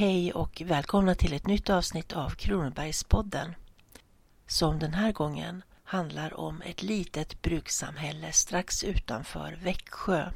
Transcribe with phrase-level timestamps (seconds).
[0.00, 3.54] Hej och välkomna till ett nytt avsnitt av Kronobergspodden.
[4.46, 10.32] Som den här gången handlar om ett litet brukssamhälle strax utanför Växjö.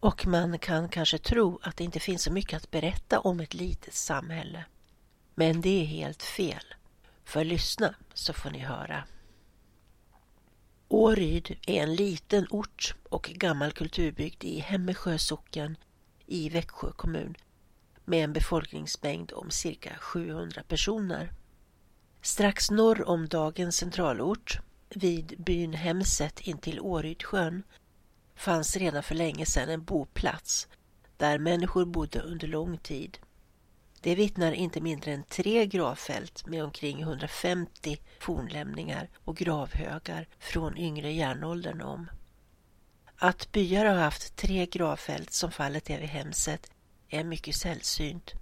[0.00, 3.54] Och man kan kanske tro att det inte finns så mycket att berätta om ett
[3.54, 4.64] litet samhälle.
[5.34, 6.64] Men det är helt fel.
[7.24, 9.04] För lyssna så får ni höra.
[10.88, 15.76] Åryd är en liten ort och gammal kulturbygd i Hemmesjö socken
[16.26, 17.34] i Växjö kommun
[18.08, 21.32] med en befolkningsmängd om cirka 700 personer.
[22.22, 27.62] Strax norr om dagens centralort, vid byn Hemset intill Årydsjön,
[28.36, 30.68] fanns redan för länge sedan en boplats
[31.16, 33.18] där människor bodde under lång tid.
[34.00, 41.12] Det vittnar inte mindre än tre gravfält med omkring 150 fornlämningar och gravhögar från yngre
[41.12, 42.10] järnåldern om.
[43.16, 46.70] Att byar har haft tre gravfält som fallet är vid Hemset
[47.08, 48.34] är mycket sällsynt.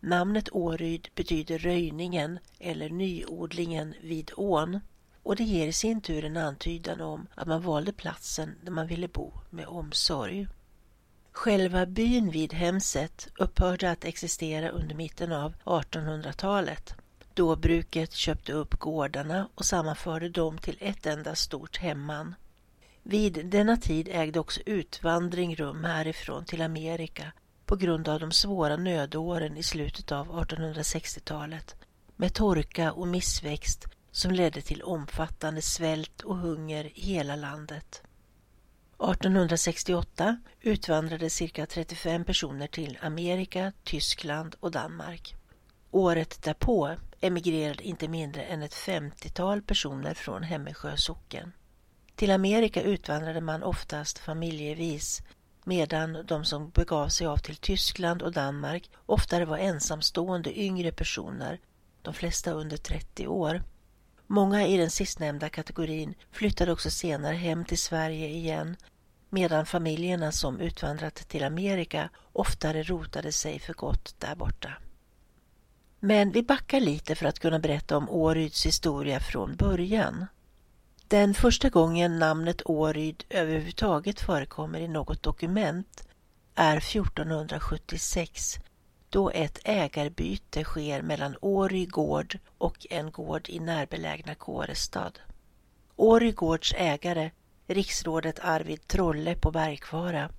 [0.00, 4.80] Namnet Åryd betyder röjningen eller nyodlingen vid ån
[5.22, 8.86] och det ger i sin tur en antydan om att man valde platsen där man
[8.86, 10.48] ville bo med omsorg.
[11.32, 16.94] Själva byn vid Hemset upphörde att existera under mitten av 1800-talet
[17.34, 22.34] då bruket köpte upp gårdarna och sammanförde dem till ett enda stort hemman.
[23.02, 27.32] Vid denna tid ägde också utvandring rum härifrån till Amerika
[27.70, 31.76] på grund av de svåra nödåren i slutet av 1860-talet
[32.16, 38.02] med torka och missväxt som ledde till omfattande svält och hunger i hela landet.
[38.92, 45.34] 1868 utvandrade cirka 35 personer till Amerika, Tyskland och Danmark.
[45.90, 51.52] Året därpå emigrerade inte mindre än ett 50-tal personer från Hemmesjö socken.
[52.14, 55.22] Till Amerika utvandrade man oftast familjevis
[55.70, 61.60] medan de som begav sig av till Tyskland och Danmark oftare var ensamstående yngre personer,
[62.02, 63.62] de flesta under 30 år.
[64.26, 68.76] Många i den sistnämnda kategorin flyttade också senare hem till Sverige igen
[69.28, 74.72] medan familjerna som utvandrat till Amerika oftare rotade sig för gott där borta.
[76.00, 80.26] Men vi backar lite för att kunna berätta om Åryds historia från början.
[81.10, 86.08] Den första gången namnet Åryd överhuvudtaget förekommer i något dokument
[86.54, 88.58] är 1476
[89.08, 95.18] då ett ägarbyte sker mellan Åry gård och en gård i närbelägna Kårestad.
[95.96, 97.30] Åry gårds ägare,
[97.66, 100.30] riksrådet Arvid Trolle på Bergkvara,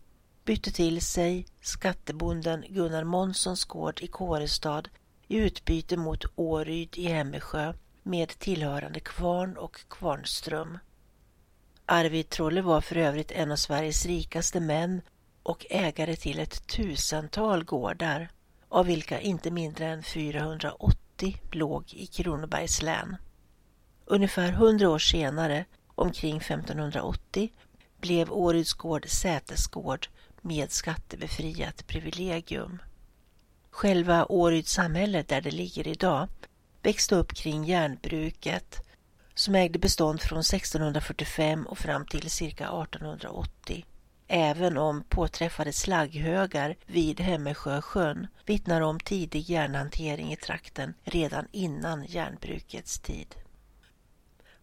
[0.46, 4.90] bytte till sig skattebonden Gunnar Månssons gård i Kårestad
[5.28, 7.74] i utbyte mot Åryd i Hemmesjö
[8.04, 10.78] med tillhörande kvarn och kvarnström.
[11.86, 15.02] Arvid Trolle var för övrigt en av Sveriges rikaste män
[15.44, 18.30] och ägare till ett tusental gårdar,
[18.70, 23.16] av vilka inte mindre än 480 låg i Kronobergs län.
[24.06, 27.52] Ungefär hundra år senare, omkring 1580,
[28.02, 30.08] blev Åryds gård sätesgård
[30.42, 32.82] med skattebefriat privilegium.
[33.70, 36.28] Själva Åryds samhälle där det ligger idag
[36.82, 38.88] växte upp kring järnbruket
[39.36, 43.86] som ägde bestånd från 1645 och fram till cirka 1880.
[44.28, 53.00] Även om påträffade slagghögar vid Hemmesjösjön vittnar om tidig järnhantering i trakten redan innan järnbrukets
[53.00, 53.36] tid.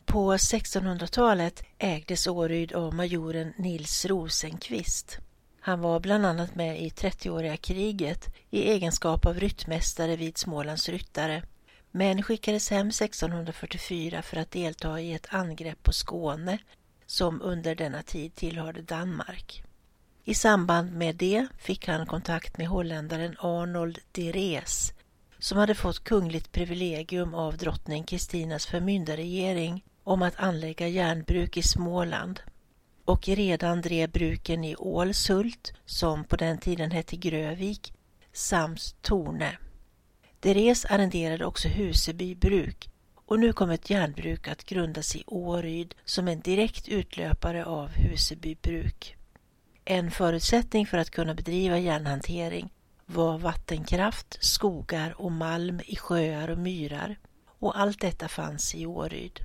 [0.04, 5.18] På 1600-talet ägdes Åryd av majoren Nils Rosenqvist.
[5.60, 11.42] Han var bland annat med i 30-åriga kriget i egenskap av ryttmästare vid Smålands ryttare
[11.90, 16.58] men skickades hem 1644 för att delta i ett angrepp på Skåne
[17.06, 19.62] som under denna tid tillhörde Danmark.
[20.24, 24.92] I samband med det fick han kontakt med holländaren Arnold de Rees
[25.38, 32.40] som hade fått kungligt privilegium av drottning Kristinas förmyndarregering om att anlägga järnbruk i Småland
[33.04, 37.92] och redan drev bruken i Ålshult, som på den tiden hette Grövik,
[38.32, 39.58] samt Torne.
[40.40, 46.28] Therese arrenderade också Huseby bruk och nu kom ett järnbruk att grundas i Åryd som
[46.28, 49.16] en direkt utlöpare av Huseby bruk.
[49.84, 52.72] En förutsättning för att kunna bedriva järnhantering
[53.06, 57.18] var vattenkraft, skogar och malm i sjöar och myrar
[57.58, 59.40] och allt detta fanns i Åryd.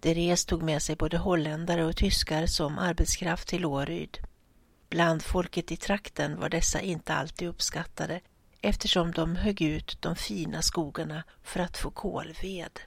[0.00, 4.18] Therese tog med sig både holländare och tyskar som arbetskraft till Åryd.
[4.90, 8.20] Bland folket i trakten var dessa inte alltid uppskattade
[8.64, 12.80] eftersom de högg ut de fina skogarna för att få kolved.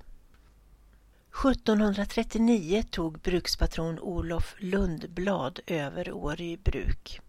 [1.46, 7.22] 1739 tog brukspatron Olof Lundblad över Åry bruk.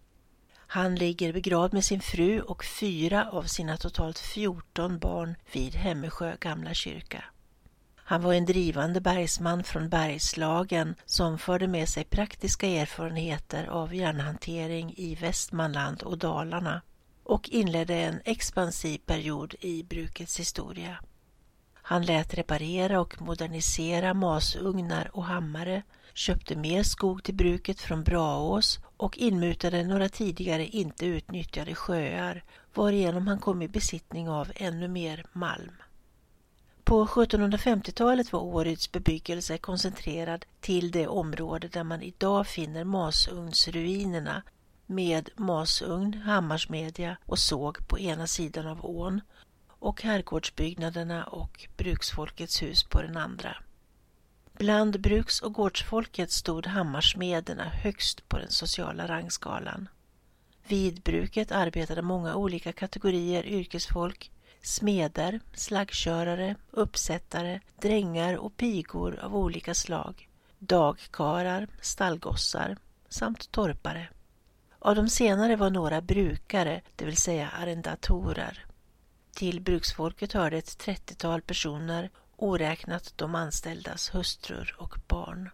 [0.55, 6.35] Han ligger begravd med sin fru och fyra av sina totalt 14 barn vid Hemmesjö
[6.39, 7.23] gamla kyrka.
[7.95, 14.93] Han var en drivande bergsman från Bergslagen som förde med sig praktiska erfarenheter av järnhantering
[14.97, 16.81] i Västmanland och Dalarna
[17.29, 20.97] och inledde en expansiv period i brukets historia.
[21.73, 25.83] Han lät reparera och modernisera masugnar och hammare,
[26.13, 32.43] köpte mer skog till bruket från Braås och inmutade några tidigare inte utnyttjade sjöar
[32.73, 35.75] varigenom han kom i besittning av ännu mer malm.
[36.83, 44.43] På 1750-talet var Åryds bebyggelse koncentrerad till det område där man idag finner masugnsruinerna
[44.89, 49.21] med masugn, hammarsmedja och såg på ena sidan av ån
[49.67, 53.57] och herrgårdsbyggnaderna och bruksfolkets hus på den andra.
[54.53, 59.89] Bland bruks och gårdsfolket stod hammarsmederna högst på den sociala rangskalan.
[60.67, 64.31] Vid bruket arbetade många olika kategorier yrkesfolk,
[64.61, 72.77] smeder, slaggkörare, uppsättare, drängar och pigor av olika slag, dagkarar, stallgossar
[73.09, 74.09] samt torpare.
[74.81, 78.65] Av de senare var några brukare, det vill säga arrendatorer.
[79.35, 85.49] Till bruksfolket hörde ett trettiotal personer oräknat de anställdas hustrur och barn.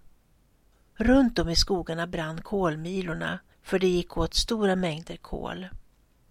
[0.96, 5.68] Runt om i skogarna brann kolmilorna för det gick åt stora mängder kol.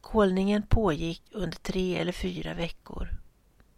[0.01, 3.09] Kolningen pågick under tre eller fyra veckor.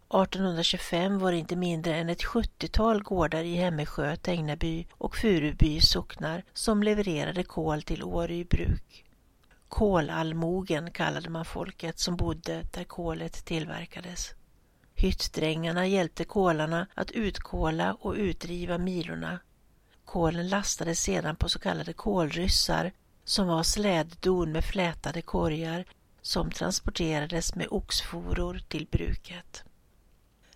[0.09, 6.43] 1825 var det inte mindre än ett 70-tal gårdar i Hemmesjö, Tegneby och Furuby socknar
[6.53, 9.06] som levererade kol till Åry bruk.
[9.69, 14.33] Kolallmogen kallade man folket som bodde där kolet tillverkades.
[14.95, 19.39] Hyttdrängarna hjälpte kolarna att utkola och utriva milorna.
[20.05, 22.91] Kolen lastades sedan på så kallade kolryssar
[23.23, 25.85] som var släddon med flätade korgar
[26.21, 29.63] som transporterades med oxforor till bruket.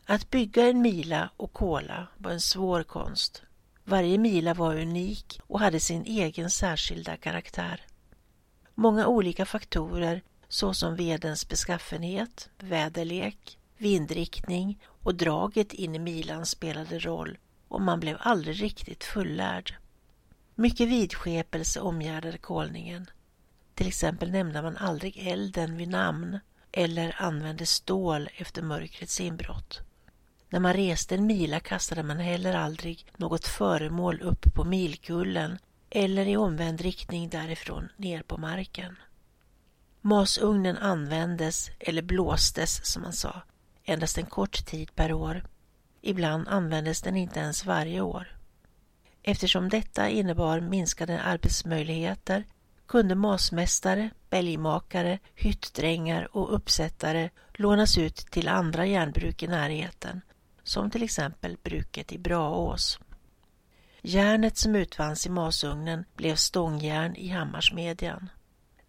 [0.05, 3.43] Att bygga en mila och kola var en svår konst.
[3.83, 7.85] Varje mila var unik och hade sin egen särskilda karaktär.
[8.75, 17.37] Många olika faktorer såsom vedens beskaffenhet, väderlek, vindriktning och draget in i milan spelade roll
[17.67, 19.75] och man blev aldrig riktigt fullärd.
[20.55, 23.09] Mycket vidskepelse omgärdade kolningen.
[23.75, 26.39] Till exempel nämnde man aldrig elden vid namn
[26.71, 29.79] eller använde stål efter mörkrets inbrott.
[30.49, 35.57] När man reste en mila kastade man heller aldrig något föremål upp på milkullen
[35.91, 38.95] eller i omvänd riktning därifrån ner på marken.
[40.01, 43.41] Masugnen användes, eller blåstes som man sa,
[43.83, 45.43] endast en kort tid per år.
[46.01, 48.37] Ibland användes den inte ens varje år.
[49.23, 52.43] Eftersom detta innebar minskade arbetsmöjligheter
[52.87, 60.21] kunde masmästare, bälgmakare, hyttdrängar och uppsättare lånas ut till andra järnbruk i närheten,
[60.63, 62.99] som till exempel bruket i Braås.
[64.03, 68.29] Järnet som utvanns i masugnen blev stångjärn i hammarsmedjan.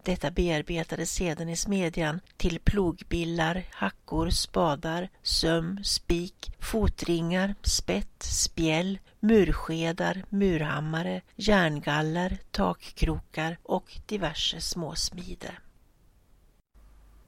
[0.03, 10.23] Detta bearbetades sedan i smedjan till plogbillar, hackor, spadar, söm, spik, fotringar, spett, spjäll, murskedar,
[10.29, 15.51] murhammare, järngaller, takkrokar och diverse småsmide.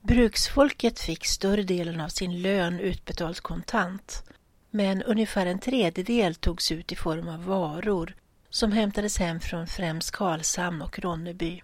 [0.01, 4.23] Bruksfolket fick större delen av sin lön utbetalt kontant
[4.75, 8.15] men ungefär en tredjedel togs ut i form av varor
[8.49, 11.61] som hämtades hem från främst Karlshamn och Ronneby.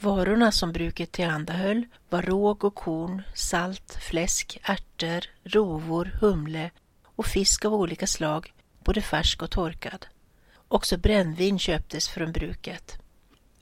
[0.00, 6.70] Varorna som bruket tillhandahöll var råg och korn, salt, fläsk, ärtor, rovor, humle
[7.04, 8.52] och fisk av olika slag,
[8.84, 10.06] både färsk och torkad.
[10.68, 12.98] Också brännvin köptes från bruket.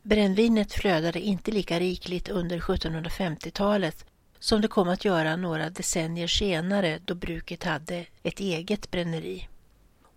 [0.02, 4.06] Brännvinet flödade inte lika rikligt under 1750-talet
[4.46, 9.48] som det kom att göra några decennier senare då bruket hade ett eget bränneri.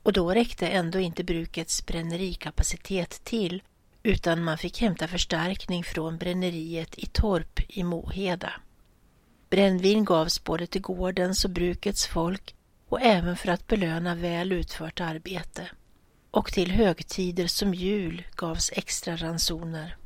[0.04, 3.64] Och då räckte ändå inte brukets brännerikapacitet till
[4.04, 8.54] utan man fick hämta förstärkning från bränneriet i Torp i Moheda.
[9.50, 12.56] Brännvin gavs både till gårdens och brukets folk
[12.90, 15.70] och även för att belöna väl utfört arbete.
[16.32, 19.98] Och till högtider som jul gavs extra ransoner.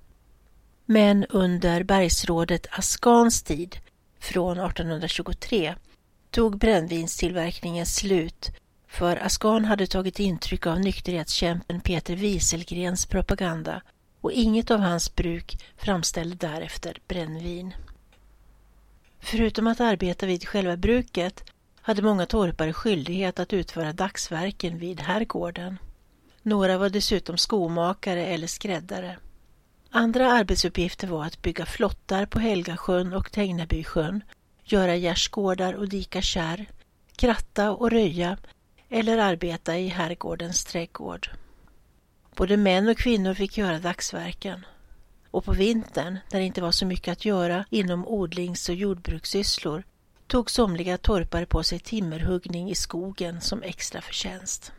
[0.86, 3.78] Men under bergsrådet Askans tid
[4.24, 5.76] från 1823
[6.32, 8.52] tog brännvinstillverkningen slut
[8.88, 13.82] för Askan hade tagit intryck av nykterhetskämpen Peter Wieselgrens propaganda
[14.22, 17.74] och inget av hans bruk framställde därefter brännvin.
[19.20, 21.44] Förutom att arbeta vid själva bruket
[21.82, 25.78] hade många torpare skyldighet att utföra dagsverken vid herrgården.
[26.42, 29.18] Några var dessutom skomakare eller skräddare.
[29.96, 34.24] Andra arbetsuppgifter var att bygga flottar på Helgasjön och Tegnebysjön,
[34.64, 36.66] göra gärdsgårdar och dika kärr,
[37.16, 38.38] kratta och röja
[38.90, 41.30] eller arbeta i herrgårdens trädgård.
[42.36, 44.66] Både män och kvinnor fick göra dagsverken.
[45.32, 49.84] Och på vintern, när det inte var så mycket att göra inom odlings och jordbrukssysslor,
[50.28, 54.72] tog somliga torpare på sig timmerhuggning i skogen som extra förtjänst.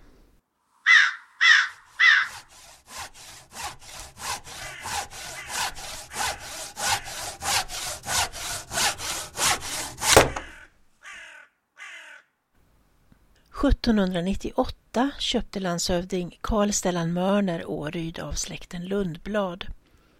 [13.64, 19.66] 1798 köpte landshövding Carl Stellan Mörner Åryd av släkten Lundblad.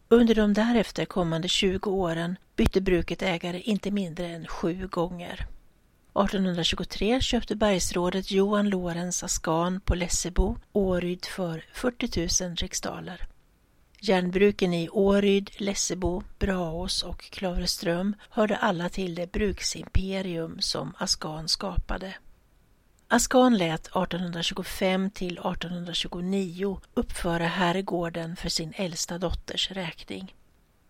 [0.08, 5.32] Under de därefter kommande 20 åren bytte bruket ägare inte mindre än sju gånger.
[5.32, 13.26] 1823 köpte bergsrådet Johan Lorenz Askan på Lessebo Åryd för 40 000 riksdaler.
[14.00, 22.14] Järnbruken i Åryd, Lessebo, Braås och Klavreström hörde alla till det bruksimperium som Askan skapade.
[23.14, 30.34] Askan lät 1825 till 1829 uppföra herrgården för sin äldsta dotters räkning.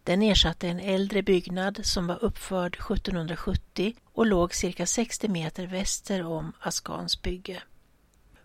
[0.04, 6.26] Den ersatte en äldre byggnad som var uppförd 1770 och låg cirka 60 meter väster
[6.26, 7.62] om Askans bygge.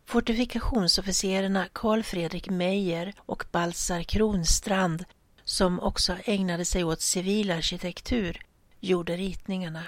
[0.06, 5.06] Fortifikationsofficerarna Carl Fredrik Meyer och Baltzar Kronstrand,
[5.44, 8.42] som också ägnade sig åt civil arkitektur,
[8.80, 9.84] gjorde ritningarna.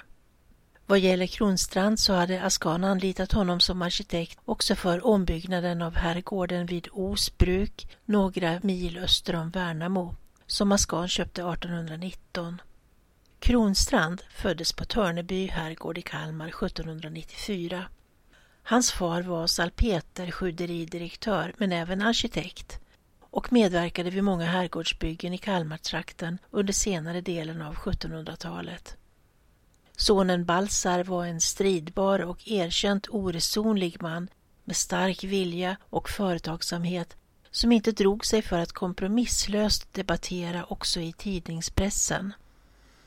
[0.92, 6.66] Vad gäller Kronstrand så hade Askan anlitat honom som arkitekt också för ombyggnaden av herrgården
[6.66, 10.16] vid Osbruk, några mil öster om Värnamo,
[10.48, 12.62] som Askan köpte 1819.
[13.40, 17.86] Kronstrand föddes på Törneby herrgård i Kalmar 1794.
[18.64, 22.80] Hans far var salpeterskjuderidirektör men även arkitekt
[23.20, 28.98] och medverkade vid många herrgårdsbyggen i Kalmartrakten under senare delen av 1700-talet.
[30.02, 34.30] Sonen Balsar var en stridbar och erkänt oresonlig man
[34.64, 37.16] med stark vilja och företagsamhet
[37.52, 42.34] som inte drog sig för att kompromisslöst debattera också i tidningspressen.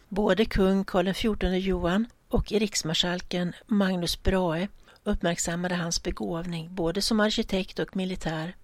[0.08, 4.68] Både kung Karl XIV Johan och riksmarskalken Magnus Brahe
[5.04, 8.56] uppmärksammade hans begåvning både som arkitekt och militär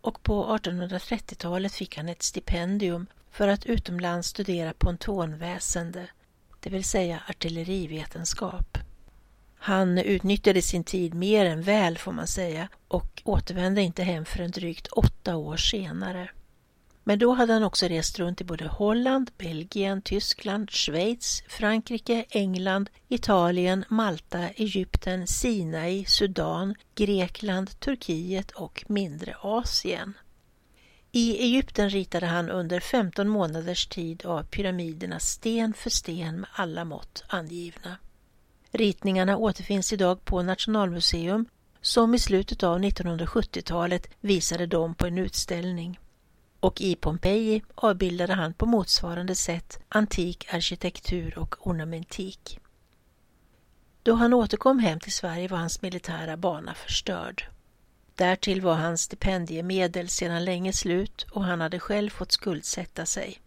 [0.00, 6.06] och på 1830-talet fick han ett stipendium för att utomlands studera pontonväsende
[6.66, 8.78] det vill säga artillerivetenskap.
[9.58, 14.50] Han utnyttjade sin tid mer än väl får man säga och återvände inte hem förrän
[14.50, 16.30] drygt åtta år senare.
[17.04, 22.90] Men då hade han också rest runt i både Holland, Belgien, Tyskland, Schweiz, Frankrike, England,
[23.08, 30.14] Italien, Malta, Egypten, Sinai, Sudan, Grekland, Turkiet och mindre Asien.
[31.16, 36.84] I Egypten ritade han under 15 månaders tid av pyramiderna sten för sten med alla
[36.84, 37.96] mått angivna.
[38.70, 41.46] Ritningarna återfinns idag på Nationalmuseum
[41.80, 45.98] som i slutet av 1970-talet visade dem på en utställning.
[46.60, 52.60] Och i Pompeji avbildade han på motsvarande sätt antik arkitektur och ornamentik.
[54.02, 57.55] Då han återkom hem till Sverige var hans militära bana förstörd.
[58.16, 63.40] Därtill var hans stipendiemedel sedan länge slut och han hade själv fått skuldsätta sig.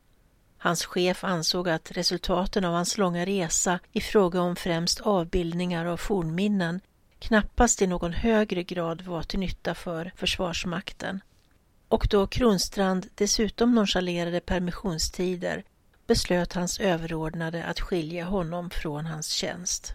[0.58, 5.98] Hans chef ansåg att resultaten av hans långa resa i fråga om främst avbildningar av
[5.98, 6.82] fornminnen
[7.20, 11.22] knappast i någon högre grad var till nytta för Försvarsmakten.
[11.88, 15.64] Och då Kronstrand dessutom nonchalerade permissionstider
[16.08, 19.94] beslöt hans överordnade att skilja honom från hans tjänst.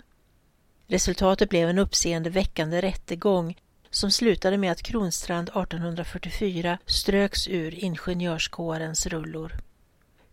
[0.87, 3.57] Resultatet blev en uppseendeväckande rättegång
[3.95, 9.53] som slutade med att Kronstrand 1844 ströks ur ingenjörskårens rullor.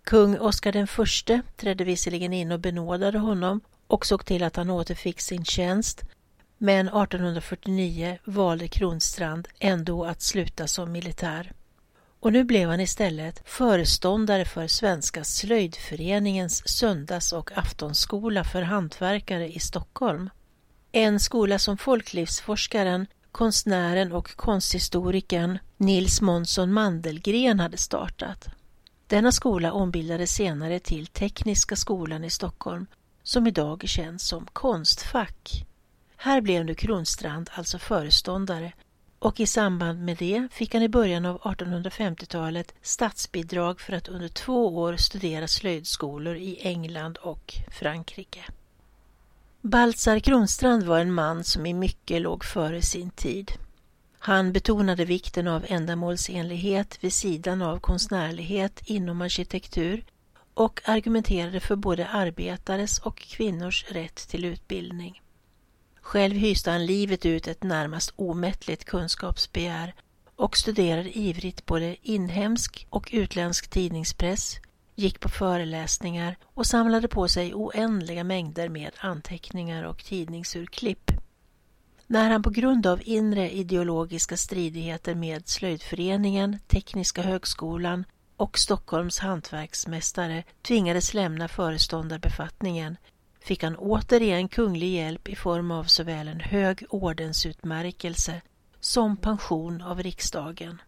[0.04, 4.70] Kung Oscar den förste trädde visserligen in och benådade honom och såg till att han
[4.70, 6.04] återfick sin tjänst
[6.58, 11.52] men 1849 valde Kronstrand ändå att sluta som militär.
[12.20, 19.60] Och nu blev han istället föreståndare för Svenska slöjdföreningens söndags och aftonskola för hantverkare i
[19.60, 20.30] Stockholm.
[20.92, 28.48] En skola som folklivsforskaren konstnären och konsthistorikern Nils Månsson Mandelgren hade startat.
[29.08, 32.86] Denna skola ombildades senare till Tekniska skolan i Stockholm
[33.24, 35.66] som idag känns som Konstfack.
[36.18, 38.74] Här blev nu Kronstrand alltså föreståndare
[39.20, 44.28] och i samband med det fick han i början av 1850-talet statsbidrag för att under
[44.28, 48.46] två år studera slöjdskolor i England och Frankrike.
[49.64, 53.52] Baltzar Kronstrand var en man som i mycket låg före sin tid.
[54.20, 60.06] Han betonade vikten av ändamålsenlighet vid sidan av konstnärlighet inom arkitektur
[60.54, 65.22] och argumenterade för både arbetares och kvinnors rätt till utbildning.
[66.02, 69.94] Själv hyste han livet ut ett närmast omättligt kunskapsbegär
[70.36, 74.60] och studerade ivrigt både inhemsk och utländsk tidningspress,
[75.02, 81.12] gick på föreläsningar och samlade på sig oändliga mängder med anteckningar och tidningsurklipp.
[82.08, 88.06] När han på grund av inre ideologiska stridigheter med Slöjdföreningen, Tekniska högskolan
[88.38, 92.98] och Stockholms hantverksmästare tvingades lämna föreståndarbefattningen
[93.40, 98.42] fick han återigen kunglig hjälp i form av såväl en hög ordensutmärkelse
[98.80, 100.82] som pension av riksdagen.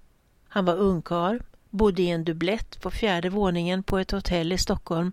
[0.48, 1.40] Han var ungkarl,
[1.74, 5.12] bodde i en dubblett på fjärde våningen på ett hotell i Stockholm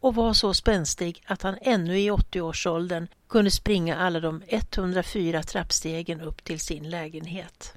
[0.00, 6.20] och var så spänstig att han ännu i 80-årsåldern kunde springa alla de 104 trappstegen
[6.20, 7.74] upp till sin lägenhet.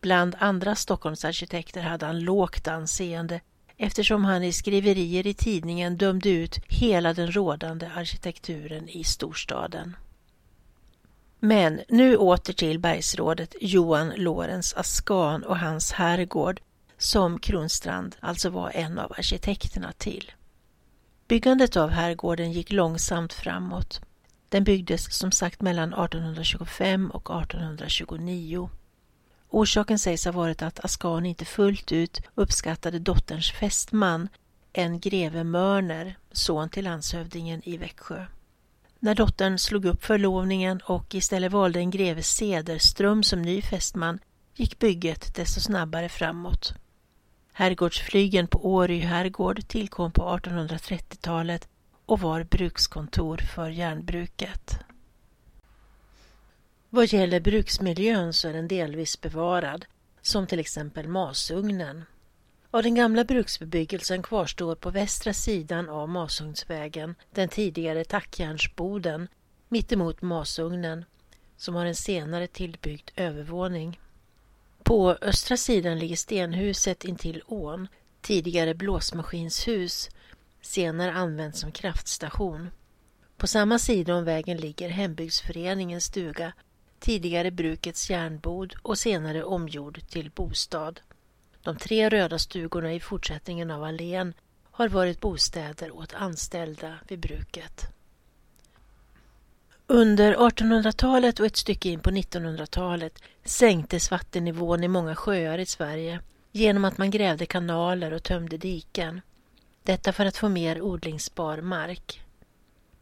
[0.00, 3.40] Bland andra Stockholmsarkitekter hade han lågt anseende
[3.76, 9.96] eftersom han i skriverier i tidningen dömde ut hela den rådande arkitekturen i storstaden.
[11.40, 16.60] Men nu åter till bergsrådet Johan Lorenz Askan och hans herrgård
[17.04, 20.32] som Kronstrand alltså var en av arkitekterna till.
[21.28, 24.00] Byggandet av herrgården gick långsamt framåt.
[24.48, 28.70] Den byggdes som sagt mellan 1825 och 1829.
[29.48, 34.28] Orsaken sägs ha varit att Askan inte fullt ut uppskattade dotterns fästman,
[34.72, 38.26] en greve Mörner, son till landshövdingen i Växjö.
[38.98, 44.18] När dottern slog upp förlovningen och istället valde en greve Cederström som ny fästman
[44.54, 46.74] gick bygget desto snabbare framåt.
[47.56, 51.68] Herrgårdsflygen på Åry herrgård tillkom på 1830-talet
[52.06, 54.78] och var brukskontor för järnbruket.
[56.90, 59.84] Vad gäller bruksmiljön så är den delvis bevarad,
[60.22, 62.04] som till exempel masugnen.
[62.70, 69.28] Av den gamla bruksbebyggelsen kvarstår på västra sidan av Masugnsvägen den tidigare tackjärnsboden
[69.68, 71.04] mittemot masugnen
[71.56, 74.00] som har en senare tillbyggd övervåning.
[74.84, 77.88] På östra sidan ligger stenhuset intill ån,
[78.20, 80.10] tidigare blåsmaskinshus,
[80.60, 82.70] senare använt som kraftstation.
[83.36, 86.52] På samma sida om vägen ligger hembygdsföreningens stuga,
[86.98, 91.00] tidigare brukets järnbod och senare omgjord till bostad.
[91.62, 94.34] De tre röda stugorna i fortsättningen av allén
[94.70, 97.93] har varit bostäder åt anställda vid bruket.
[99.86, 106.20] Under 1800-talet och ett stycke in på 1900-talet sänktes vattennivån i många sjöar i Sverige
[106.52, 109.20] genom att man grävde kanaler och tömde diken.
[109.82, 112.20] Detta för att få mer odlingsbar mark.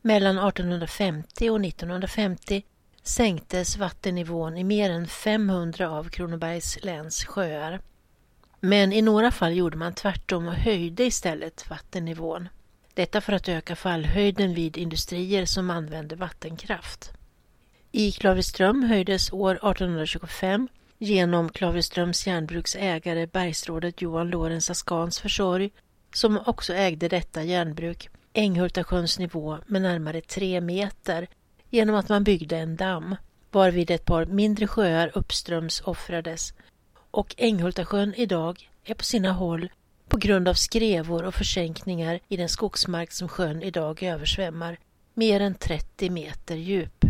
[0.01, 2.63] Mellan 1850 och 1950
[3.03, 7.81] sänktes vattennivån i mer än 500 av Kronobergs läns sjöar.
[8.61, 12.49] Men i några fall gjorde man tvärtom och höjde istället vattennivån.
[12.95, 17.13] Detta för att öka fallhöjden vid industrier som använder vattenkraft.
[17.93, 25.71] I Klavreström höjdes år 1825 genom Klavreströms järnbruks ägare bergsrådet Johan Lorenz Askans försorg
[26.15, 31.29] som också ägde detta järnbruk Änghultasjöns nivå med närmare tre meter
[31.71, 33.17] genom att man byggde en damm
[33.51, 36.55] varvid ett par mindre sjöar uppströms offrades
[37.11, 39.69] och Änghultasjön idag är på sina håll
[40.13, 44.79] på grund av skrevor och försänkningar i den skogsmark som sjön idag översvämmar
[45.15, 47.05] mer än 30 meter djup.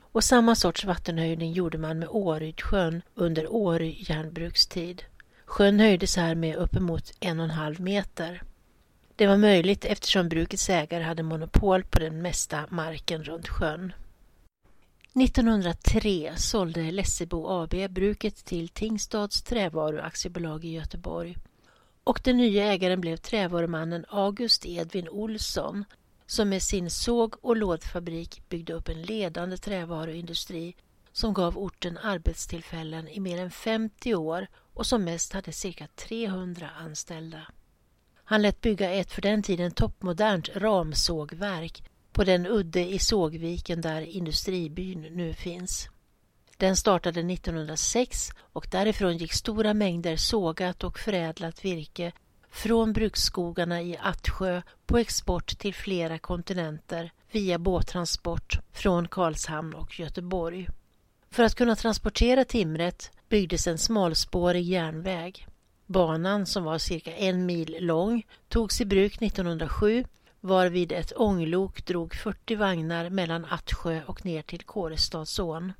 [0.00, 5.02] Och samma sorts vattenhöjning gjorde man med Årydsjön under Åry järnbrukstid.
[5.44, 8.42] Sjön höjdes här med uppemot en och en halv meter.
[9.16, 13.92] Det var möjligt eftersom brukets ägare hade monopol på den mesta marken runt sjön.
[15.20, 21.36] 1903 sålde Lessebo AB bruket till Tingstads Trävaru AB i Göteborg
[22.04, 25.84] och den nya ägaren blev trävarumannen August Edvin Olsson
[26.26, 30.76] som med sin såg och lådfabrik byggde upp en ledande trävaruindustri
[31.12, 36.70] som gav orten arbetstillfällen i mer än 50 år och som mest hade cirka 300
[36.78, 37.40] anställda.
[38.24, 44.00] Han lät bygga ett för den tiden toppmodernt ramsågverk på den udde i Sågviken där
[44.00, 45.88] industribyn nu finns.
[46.56, 52.12] Den startade 1906 och därifrån gick stora mängder sågat och förädlat virke
[52.50, 60.68] från bruksskogarna i Attsjö på export till flera kontinenter via båttransport från Karlshamn och Göteborg.
[61.30, 65.46] För att kunna transportera timret byggdes en smalspårig järnväg.
[65.86, 70.04] Banan, som var cirka en mil lång, togs i bruk 1907
[70.40, 75.72] varvid ett ånglok drog 40 vagnar mellan Attsjö och ner till Kårestadsån.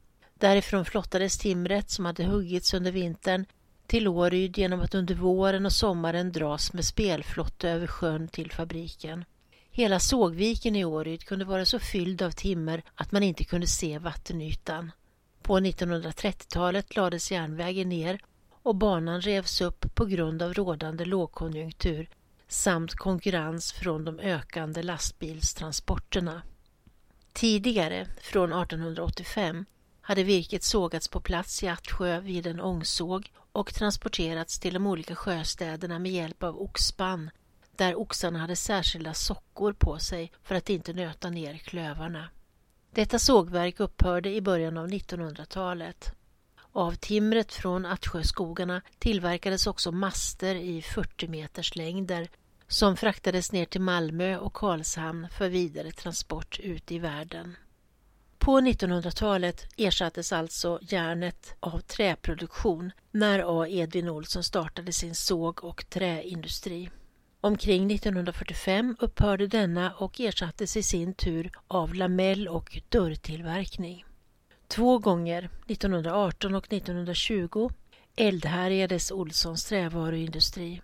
[0.44, 3.46] Därifrån flottades timret som hade huggits under vintern
[3.86, 9.24] till Åryd genom att under våren och sommaren dras med spelflotte över sjön till fabriken.
[9.70, 13.98] Hela sågviken i Åryd kunde vara så fylld av timmer att man inte kunde se
[13.98, 14.92] vattenytan.
[15.42, 18.20] På 1930-talet lades järnvägen ner
[18.62, 22.08] och banan revs upp på grund av rådande lågkonjunktur
[22.48, 26.42] samt konkurrens från de ökande lastbilstransporterna.
[27.32, 29.64] Tidigare, från 1885,
[30.04, 35.16] hade virket sågats på plats i Attsjö vid en ångsåg och transporterats till de olika
[35.16, 37.30] sjöstäderna med hjälp av oxspann
[37.76, 42.28] där oxarna hade särskilda sockor på sig för att inte nöta ner klövarna.
[42.90, 46.12] Detta sågverk upphörde i början av 1900-talet.
[46.72, 52.28] Av timret från Attsjöskogarna tillverkades också master i 40 meters längder
[52.68, 57.56] som fraktades ner till Malmö och Karlshamn för vidare transport ut i världen.
[58.38, 63.68] På 1900-talet ersattes alltså järnet av träproduktion när A.
[63.68, 66.90] Edvin Olsson startade sin såg och träindustri.
[67.40, 74.04] Omkring 1945 upphörde denna och ersattes i sin tur av lamell och dörrtillverkning.
[74.68, 77.70] Två gånger, 1918 och 1920,
[78.16, 80.82] eldhärjades Olssons trävaruindustri.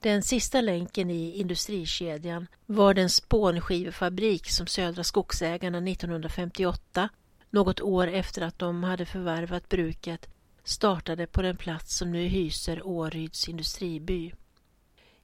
[0.00, 7.08] Den sista länken i industrikedjan var den spånskivefabrik som Södra Skogsägarna 1958,
[7.50, 10.28] något år efter att de hade förvärvat bruket,
[10.64, 14.32] startade på den plats som nu hyser Åryds industriby.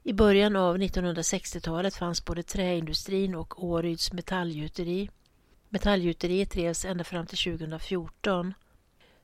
[0.03, 5.09] I början av 1960-talet fanns både träindustrin och Åryds metallgjuteri.
[5.69, 8.53] Metallgjuteriet drevs ända fram till 2014.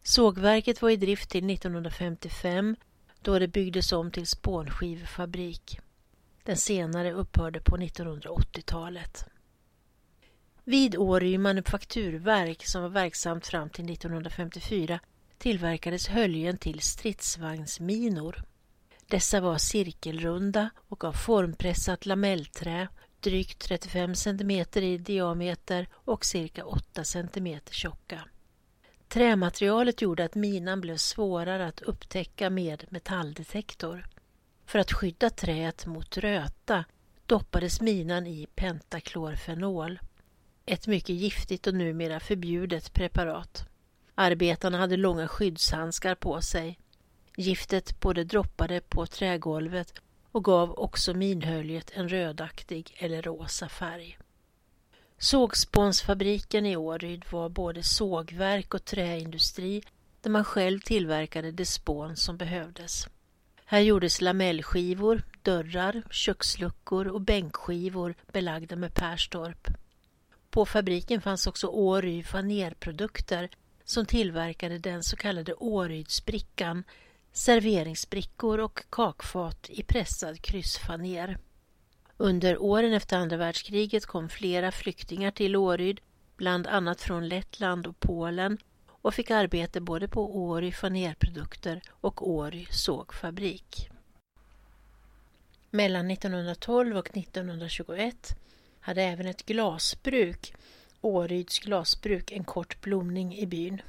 [0.03, 2.75] Sågverket var i drift till 1955
[3.21, 5.79] då det byggdes om till spånskivfabrik.
[6.43, 9.25] Den senare upphörde på 1980-talet.
[10.63, 14.99] Vid Åry manufakturverk som var verksamt fram till 1954
[15.37, 18.43] tillverkades höljen till stridsvagnsminor.
[19.07, 22.87] Dessa var cirkelrunda och av formpressat lamellträ,
[23.19, 28.23] drygt 35 cm i diameter och cirka 8 cm tjocka.
[29.09, 34.07] Trämaterialet gjorde att minan blev svårare att upptäcka med metalldetektor.
[34.65, 36.85] För att skydda träet mot röta
[37.25, 39.99] doppades minan i pentaklorfenol,
[40.65, 43.69] ett mycket giftigt och numera förbjudet preparat.
[44.15, 46.79] Arbetarna hade långa skyddshandskar på sig.
[47.37, 49.93] Giftet både droppade på trägolvet
[50.31, 54.17] och gav också minhöljet en rödaktig eller rosa färg.
[55.21, 59.83] Sågspånsfabriken i Åryd var både sågverk och träindustri
[60.21, 63.07] där man själv tillverkade det spån som behövdes.
[63.65, 69.67] Här gjordes lamellskivor, dörrar, köksluckor och bänkskivor belagda med Perstorp.
[70.49, 73.49] På fabriken fanns också Åry fanerprodukter
[73.83, 76.83] som tillverkade den så kallade Årydsbrickan,
[77.31, 81.37] serveringsbrickor och kakfat i pressad kryssfaner.
[82.21, 85.99] Under åren efter andra världskriget kom flera flyktingar till Åryd,
[86.37, 92.65] bland annat från Lettland och Polen och fick arbete både på Åry fanerprodukter och Åry
[92.71, 93.89] sågfabrik.
[95.69, 98.39] Mellan 1912 och 1921
[98.79, 100.53] hade även ett glasbruk,
[101.01, 103.81] Åryds glasbruk, en kort blomning i byn.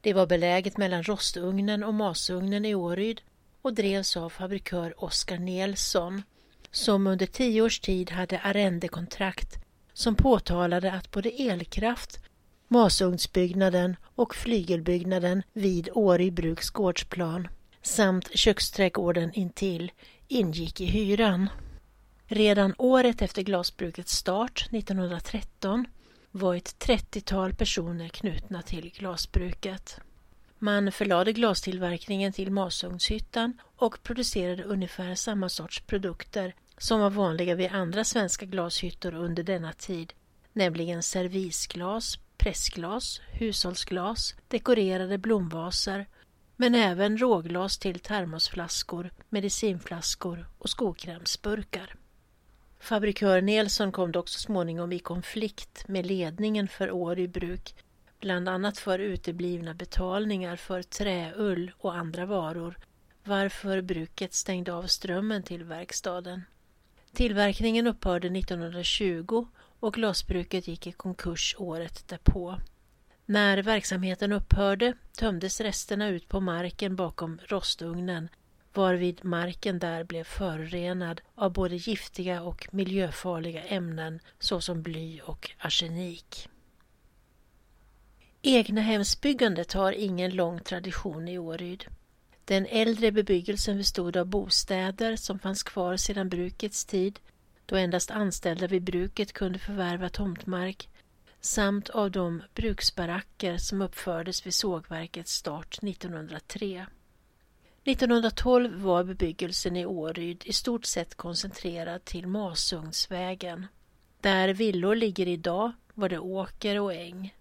[0.00, 3.20] Det var beläget mellan rostugnen och masugnen i Åryd
[3.62, 6.22] och drevs av fabrikör Oskar Nilsson
[6.70, 9.58] som under tio års tid hade arrendekontrakt
[9.92, 12.20] som påtalade att både elkraft,
[12.68, 17.48] masugnsbyggnaden och flygelbyggnaden vid Åry bruks gårdsplan
[17.82, 19.92] samt köksträdgården intill
[20.28, 21.48] ingick i hyran.
[22.26, 25.86] Redan året efter glasbrukets start, 1913,
[26.30, 30.00] var ett trettiotal personer knutna till glasbruket.
[30.62, 37.72] Man förlade glastillverkningen till Masugnshyttan och producerade ungefär samma sorts produkter som var vanliga vid
[37.72, 40.12] andra svenska glashyttor under denna tid,
[40.52, 46.06] nämligen servisglas, pressglas, hushållsglas, dekorerade blomvaser,
[46.56, 51.94] men även råglas till termosflaskor, medicinflaskor och skokrämsburkar.
[52.80, 57.74] Fabrikör Nilsson kom dock så småningom i konflikt med ledningen för Åry bruk
[58.20, 62.78] bland annat för uteblivna betalningar för träull och andra varor,
[63.24, 66.42] varför bruket stängde av strömmen till verkstaden.
[67.12, 69.46] Tillverkningen upphörde 1920
[69.80, 72.60] och glasbruket gick i konkurs året därpå.
[73.26, 78.28] När verksamheten upphörde tömdes resterna ut på marken bakom rostugnen
[78.74, 86.48] varvid marken där blev förorenad av både giftiga och miljöfarliga ämnen såsom bly och arsenik.
[88.42, 91.84] Egnahemsbyggandet har ingen lång tradition i Åryd.
[92.44, 97.20] Den äldre bebyggelsen bestod av bostäder som fanns kvar sedan brukets tid,
[97.66, 100.88] då endast anställda vid bruket kunde förvärva tomtmark,
[101.40, 106.86] samt av de bruksbaracker som uppfördes vid sågverkets start 1903.
[107.84, 113.66] 1912 var bebyggelsen i Åryd i stort sett koncentrerad till Masugnsvägen.
[114.20, 117.34] Där villor ligger idag var det åker och äng.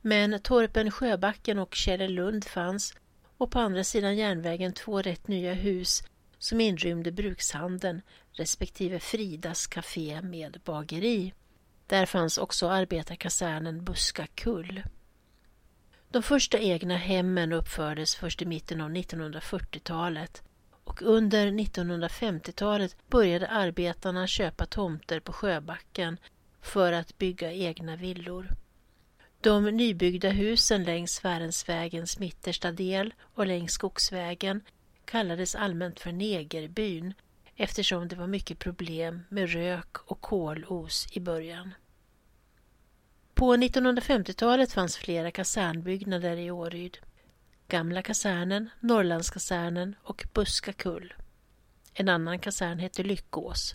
[0.00, 2.94] Men torpen Sjöbacken och Källelund fanns
[3.36, 6.02] och på andra sidan järnvägen två rätt nya hus
[6.38, 11.34] som inrymde brukshandeln respektive Fridas café med bageri.
[11.86, 14.82] Där fanns också arbetarkasernen Buskakull.
[16.10, 20.42] De första egna hemmen uppfördes först i mitten av 1940-talet
[20.84, 26.16] och under 1950-talet började arbetarna köpa tomter på Sjöbacken
[26.60, 28.48] för att bygga egna villor.
[29.42, 34.60] De nybyggda husen längs Värensvägens mittersta del och längs Skogsvägen
[35.04, 37.14] kallades allmänt för Negerbyn
[37.56, 41.74] eftersom det var mycket problem med rök och kolos i början.
[43.34, 46.98] På 1950-talet fanns flera kasernbyggnader i Åryd.
[47.68, 51.14] Gamla kasernen, Norrlandskasernen och Buskakull.
[51.94, 53.74] En annan kasern hette Lyckås.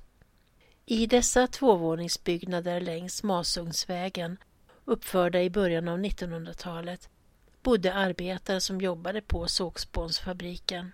[0.85, 4.37] I dessa tvåvåningsbyggnader längs Masugnsvägen
[4.85, 7.09] uppförda i början av 1900-talet
[7.63, 10.91] bodde arbetare som jobbade på sågspånsfabriken.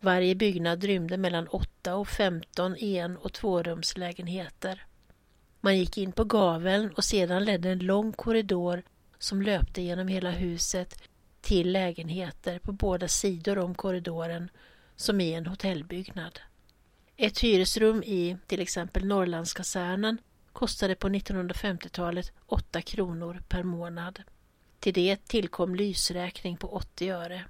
[0.00, 4.86] Varje byggnad rymde mellan 8 och 15 en och tvårumslägenheter.
[5.60, 8.82] Man gick in på gaveln och sedan ledde en lång korridor
[9.18, 11.02] som löpte genom hela huset
[11.40, 14.50] till lägenheter på båda sidor om korridoren
[14.96, 16.40] som i en hotellbyggnad.
[17.16, 20.18] Ett hyresrum i till exempel Norrlandskasernen
[20.58, 24.22] kostade på 1950-talet 8 kronor per månad.
[24.80, 27.44] Till det tillkom lysräkning på 80 öre.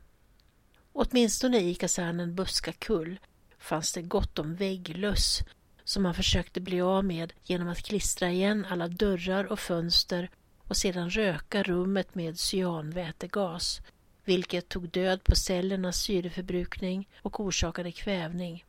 [0.92, 3.18] Åtminstone i kasernen Buskakull
[3.58, 5.40] fanns det gott om vägglöss
[5.84, 10.76] som man försökte bli av med genom att klistra igen alla dörrar och fönster och
[10.76, 13.80] sedan röka rummet med cyanvätegas,
[14.24, 18.64] vilket tog död på cellernas syreförbrukning och orsakade kvävning,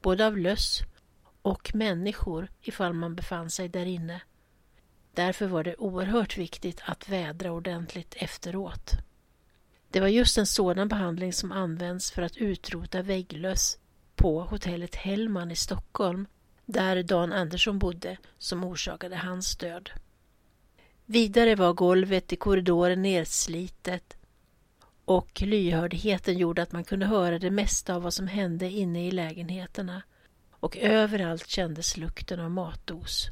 [0.00, 0.82] både av löss
[1.44, 4.20] och människor ifall man befann sig där inne.
[5.14, 8.90] Därför var det oerhört viktigt att vädra ordentligt efteråt.
[9.90, 13.78] Det var just en sådan behandling som används för att utrota vägglöss
[14.16, 16.26] på hotellet Hellman i Stockholm
[16.66, 19.90] där Dan Andersson bodde som orsakade hans död.
[21.06, 24.16] Vidare var golvet i korridoren nedslitet
[25.04, 29.10] och lyhördheten gjorde att man kunde höra det mesta av vad som hände inne i
[29.10, 30.02] lägenheterna
[30.64, 33.28] och överallt kändes lukten av matos.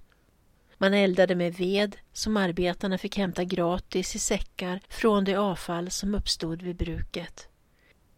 [0.79, 6.14] Man eldade med ved som arbetarna fick hämta gratis i säckar från det avfall som
[6.14, 7.49] uppstod vid bruket.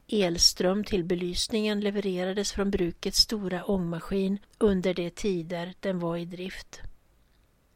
[0.08, 6.80] Elström till belysningen levererades från brukets stora ångmaskin under de tider den var i drift.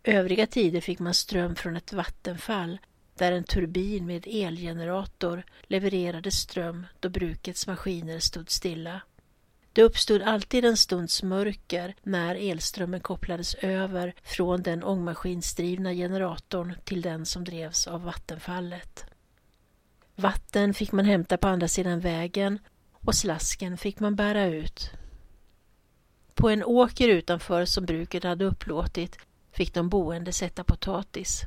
[0.03, 2.79] Övriga tider fick man ström från ett vattenfall
[3.14, 9.01] där en turbin med elgenerator levererade ström då brukets maskiner stod stilla.
[9.79, 17.03] Det uppstod alltid en stunds mörker när elströmmen kopplades över från den ångmaskinsdrivna generatorn till
[17.03, 19.05] den som drevs av vattenfallet.
[20.17, 22.59] Vatten fick man hämta på andra sidan vägen
[22.93, 24.91] och slasken fick man bära ut.
[26.35, 29.19] På en åker utanför som bruket hade upplåtit
[29.53, 31.43] fick de boende sätta potatis.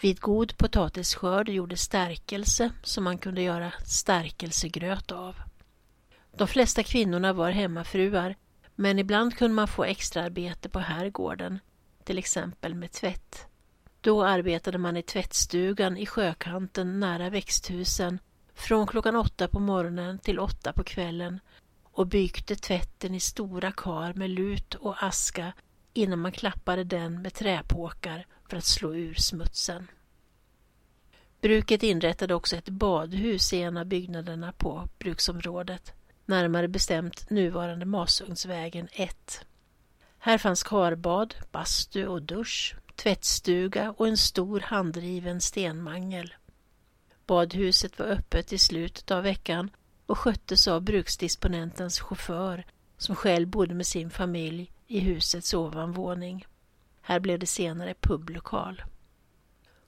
[0.00, 5.36] Vid god potatisskörd gjordes stärkelse som man kunde göra stärkelsegröt av.
[6.32, 8.36] De flesta kvinnorna var hemmafruar
[8.74, 11.58] men ibland kunde man få extraarbete på herrgården,
[12.04, 13.46] till exempel med tvätt.
[14.00, 18.18] Då arbetade man i tvättstugan i sjökanten nära växthusen
[18.54, 21.40] från klockan åtta på morgonen till åtta på kvällen
[21.82, 25.52] och bykte tvätten i stora kar med lut och aska
[25.92, 29.86] innan man klappade den med träpåkar för att slå ur smutsen.
[31.40, 35.94] Bruket inrättade också ett badhus i en av byggnaderna på bruksområdet
[36.30, 39.44] närmare bestämt nuvarande Masugnsvägen 1.
[40.18, 46.34] Här fanns karbad, bastu och dusch, tvättstuga och en stor handdriven stenmangel.
[47.26, 49.70] Badhuset var öppet i slutet av veckan
[50.06, 52.64] och sköttes av bruksdisponentens chaufför
[52.98, 56.46] som själv bodde med sin familj i husets ovanvåning.
[57.00, 58.82] Här blev det senare publokal.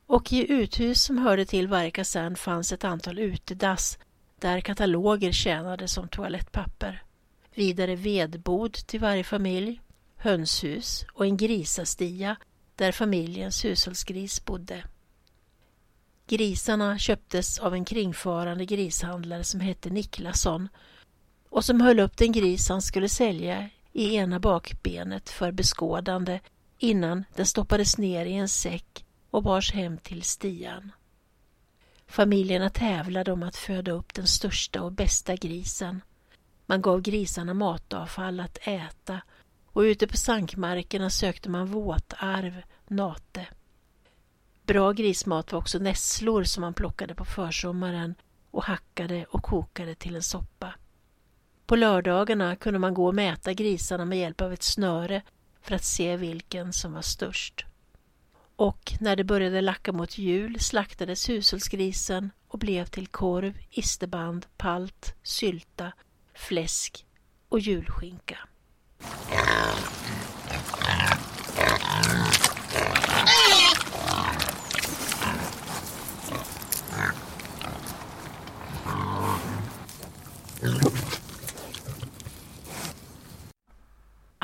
[0.07, 3.99] Och i uthus som hörde till varje kasern fanns ett antal utedass
[4.43, 7.03] där kataloger tjänade som toalettpapper.
[7.55, 9.81] Vidare vedbod till varje familj,
[10.17, 12.37] hönshus och en grisastia
[12.77, 14.85] där familjens hushållsgris bodde.
[16.27, 20.69] Grisarna köptes av en kringfarande grishandlare som hette Niklasson
[21.49, 26.41] och som höll upp den gris han skulle sälja i ena bakbenet för beskådande
[26.79, 30.93] innan den stoppades ner i en säck och bars hem till stian.
[32.13, 36.01] Familjerna tävlade om att föda upp den största och bästa grisen.
[36.67, 39.21] Man gav grisarna matavfall att äta
[39.67, 43.47] och ute på sankmarkerna sökte man våtarv, nate.
[44.67, 48.15] Bra grismat var också nässlor som man plockade på försommaren
[48.51, 50.75] och hackade och kokade till en soppa.
[51.67, 55.23] På lördagarna kunde man gå och mäta grisarna med hjälp av ett snöre
[55.63, 57.67] för att se vilken som var störst.
[58.57, 65.15] Och när det började lacka mot jul slaktades hushållsgrisen och blev till korv, isterband, palt,
[65.23, 65.93] sylta,
[66.35, 67.07] fläsk
[67.49, 68.39] och julskinka.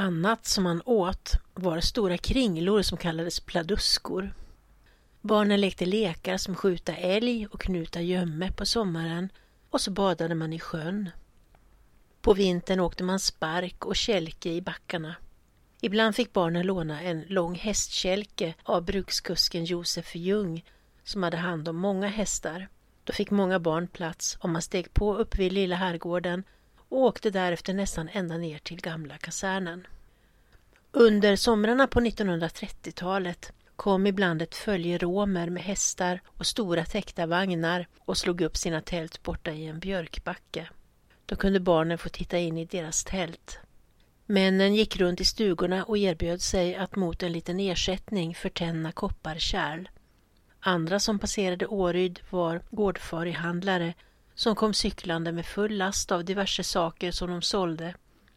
[0.00, 4.34] Annat som man åt var stora kringlor som kallades pladuskor.
[5.20, 9.28] Barnen lekte lekar som skjuta älg och knuta gömme på sommaren
[9.70, 11.10] och så badade man i sjön.
[12.20, 15.16] På vintern åkte man spark och kälke i backarna.
[15.80, 20.64] Ibland fick barnen låna en lång hästkälke av brukskusken Josef Ljung
[21.04, 22.68] som hade hand om många hästar.
[23.04, 26.44] Då fick många barn plats om man steg på upp vid lilla herrgården
[26.88, 29.86] och åkte därefter nästan ända ner till gamla kasernen.
[30.92, 37.88] Under somrarna på 1930-talet kom ibland ett följe romer med hästar och stora täckta vagnar
[38.00, 40.68] och slog upp sina tält borta i en björkbacke.
[41.26, 43.58] Då kunde barnen få titta in i deras tält.
[44.26, 49.88] Männen gick runt i stugorna och erbjöd sig att mot en liten ersättning förtänna kopparkärl.
[50.60, 53.94] Andra som passerade Åryd var gårdfarihandlare
[54.38, 57.94] som kom cyklande med full last av diverse saker som de sålde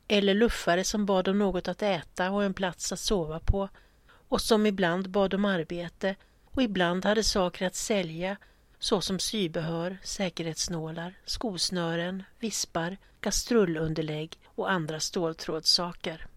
[0.07, 3.69] eller luffare som bad om något att äta och en plats att sova på
[4.07, 8.37] och som ibland bad om arbete och ibland hade saker att sälja
[8.79, 16.27] såsom sybehör, säkerhetsnålar, skosnören, vispar, kastrullunderlägg och andra ståltrådssaker.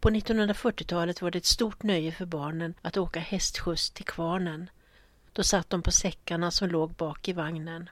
[0.00, 4.70] På 1940-talet var det ett stort nöje för barnen att åka hästskjuts till kvarnen.
[5.32, 7.90] Då satt de på säckarna som låg bak i vagnen.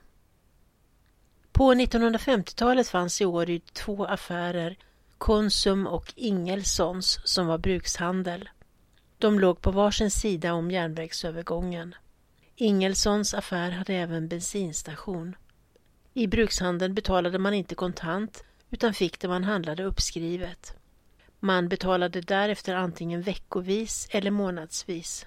[1.53, 4.77] På 1950-talet fanns i Åryd två affärer,
[5.19, 8.49] Konsum och Ingelssons, som var brukshandel.
[9.19, 11.95] De låg på varsin sida om järnvägsövergången.
[12.57, 15.37] Ingelssons affär hade även bensinstation.
[16.15, 20.77] I brukshandeln betalade man inte kontant utan fick det man handlade uppskrivet.
[21.41, 25.27] Man betalade därefter antingen veckovis eller månadsvis.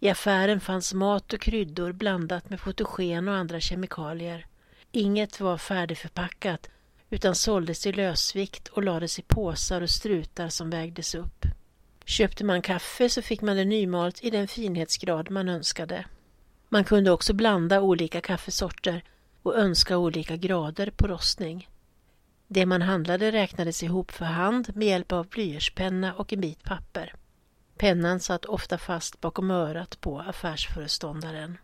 [0.00, 4.46] I affären fanns mat och kryddor blandat med fotogen och andra kemikalier.
[4.94, 6.70] Inget var färdigförpackat
[7.10, 11.46] utan såldes i lösvikt och lades i påsar och strutar som vägdes upp.
[12.04, 16.04] Köpte man kaffe så fick man det nymalt i den finhetsgrad man önskade.
[16.68, 19.04] Man kunde också blanda olika kaffesorter
[19.42, 21.68] och önska olika grader på rostning.
[22.48, 27.14] Det man handlade räknades ihop för hand med hjälp av blyertspenna och en bit papper.
[27.76, 31.58] Pennan satt ofta fast bakom örat på affärsföreståndaren.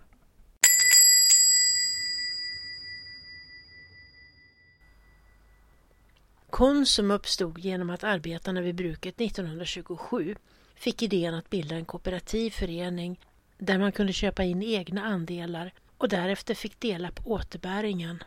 [6.50, 10.36] Konsum uppstod genom att arbetarna vid bruket 1927
[10.74, 13.20] fick idén att bilda en kooperativ förening
[13.58, 18.22] där man kunde köpa in egna andelar och därefter fick dela på återbäringen.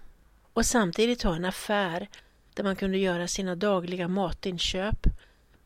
[0.53, 2.09] Och samtidigt ha en affär
[2.53, 5.07] där man kunde göra sina dagliga matinköp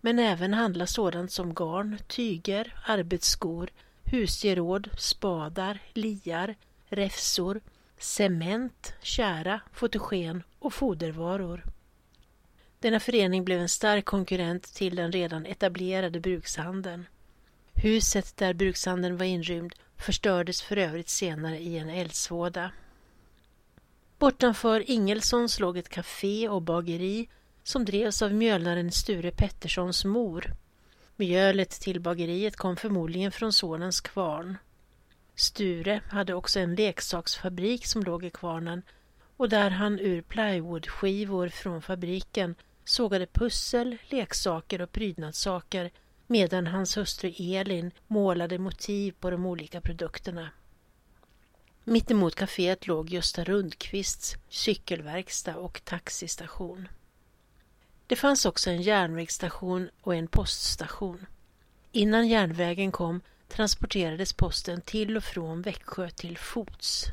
[0.01, 3.69] men även handla sådant som garn, tyger, arbetsskor,
[4.03, 6.55] husgeråd, spadar, liar,
[6.89, 7.61] räfsor,
[7.99, 11.74] cement, kära, fotogen och fodervaror.
[12.85, 17.05] Denna förening blev en stark konkurrent till den redan etablerade brukshandeln.
[17.73, 22.71] Huset där brukshandeln var inrymd förstördes för övrigt senare i en eldsvåda.
[24.19, 27.29] Bortanför Ingelssons låg ett café och bageri
[27.63, 30.53] som drevs av mjölnaren Sture Petterssons mor.
[31.15, 34.57] Mjölet till bageriet kom förmodligen från sonens kvarn.
[35.35, 38.81] Sture hade också en leksaksfabrik som låg i kvarnen
[39.37, 42.55] och där han ur plywoodskivor från fabriken
[42.85, 45.91] sågade pussel, leksaker och prydnadssaker
[46.27, 50.49] medan hans hustru Elin målade motiv på de olika produkterna.
[51.83, 56.87] Mittemot kaféet låg Gösta Rundqvists cykelverkstad och taxistation.
[58.07, 61.25] Det fanns också en järnvägsstation och en poststation.
[61.91, 67.05] Innan järnvägen kom transporterades posten till och från Växjö till fots.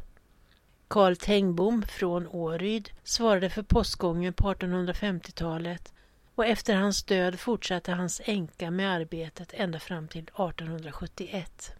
[0.92, 5.92] Karl Tengbom från Åryd svarade för postgången på 1850-talet
[6.34, 11.72] och efter hans död fortsatte hans änka med arbetet ända fram till 1871.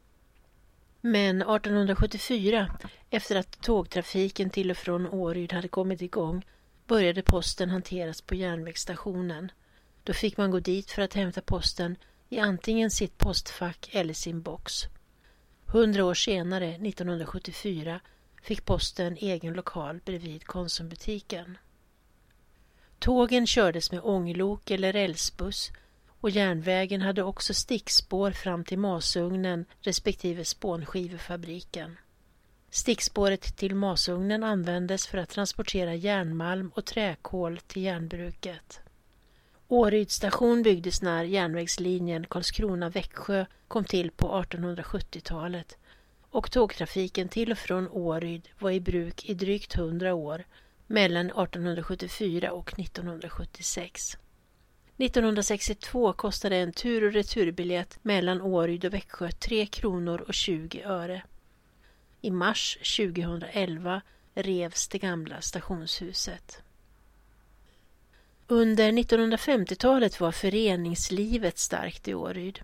[1.00, 2.78] Men 1874,
[3.10, 6.46] efter att tågtrafiken till och från Åryd hade kommit igång,
[6.86, 9.52] började posten hanteras på järnvägsstationen.
[10.04, 11.96] Då fick man gå dit för att hämta posten
[12.28, 14.72] i antingen sitt postfack eller sin box.
[15.66, 18.00] Hundra år senare, 1974,
[18.42, 21.58] fick posten egen lokal bredvid Konsumbutiken.
[22.98, 25.72] Tågen kördes med ånglok eller rälsbuss
[26.20, 31.96] och järnvägen hade också stickspår fram till masugnen respektive spånskivefabriken.
[32.70, 38.80] Stickspåret till masugnen användes för att transportera järnmalm och träkol till järnbruket.
[39.68, 45.78] Åryds station byggdes när järnvägslinjen Karlskrona-Växjö kom till på 1870-talet
[46.32, 50.44] och tågtrafiken till och från Åryd var i bruk i drygt hundra år
[50.86, 54.16] mellan 1874 och 1976.
[54.96, 61.22] 1962 kostade en tur och returbiljett mellan Åryd och Växjö 3 kronor och 20 öre.
[62.20, 64.02] I mars 2011
[64.34, 66.62] revs det gamla stationshuset.
[68.46, 72.60] Under 1950-talet var föreningslivet starkt i Åryd.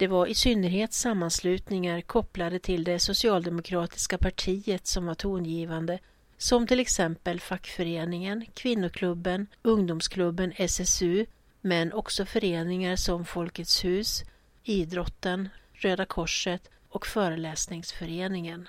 [0.00, 5.98] Det var i synnerhet sammanslutningar kopplade till det socialdemokratiska partiet som var tongivande
[6.38, 11.26] som till exempel fackföreningen, kvinnoklubben, ungdomsklubben SSU
[11.60, 14.24] men också föreningar som Folkets hus,
[14.64, 18.68] idrotten, Röda korset och föreläsningsföreningen.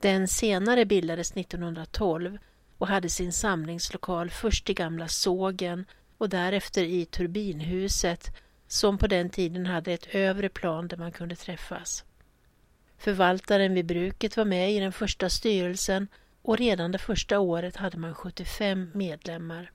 [0.00, 2.38] Den senare bildades 1912
[2.78, 5.84] och hade sin samlingslokal först i gamla sågen
[6.18, 8.30] och därefter i turbinhuset
[8.68, 12.04] som på den tiden hade ett övre plan där man kunde träffas.
[12.98, 16.08] Förvaltaren vid bruket var med i den första styrelsen
[16.42, 19.70] och redan det första året hade man 75 medlemmar.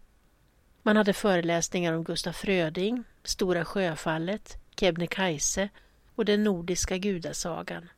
[0.84, 5.70] Man hade föreläsningar om Gustaf Fröding, Stora sjöfallet, Kebnekaise
[6.16, 7.90] och den nordiska gudasagan.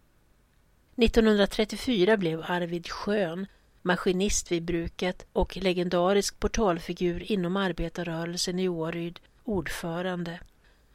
[0.95, 3.47] 1934 blev Arvid Schön
[3.83, 10.39] maskinist vid bruket och legendarisk portalfigur inom arbetarrörelsen i Åryd, ordförande.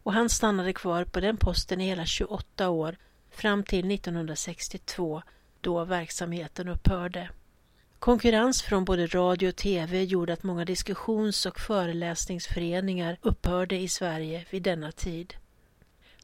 [0.08, 2.96] Och han stannade kvar på den posten i hela 28 år
[3.30, 5.22] fram till 1962
[5.60, 7.30] då verksamheten upphörde.
[7.98, 14.44] Konkurrens från både radio och tv gjorde att många diskussions och föreläsningsföreningar upphörde i Sverige
[14.50, 15.34] vid denna tid.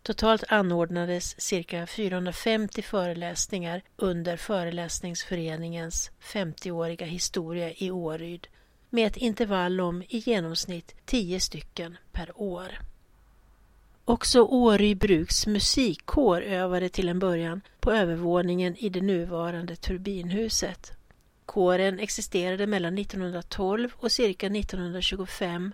[0.03, 8.47] Totalt anordnades cirka 450 föreläsningar under Föreläsningsföreningens 50-åriga historia i Åryd
[8.91, 12.79] med ett intervall om i genomsnitt 10 stycken per år.
[14.07, 20.93] Också Åry Bruks musikkår övade till en början på övervåningen i det nuvarande turbinhuset.
[21.47, 25.73] Kåren existerade mellan 1912 och cirka 1925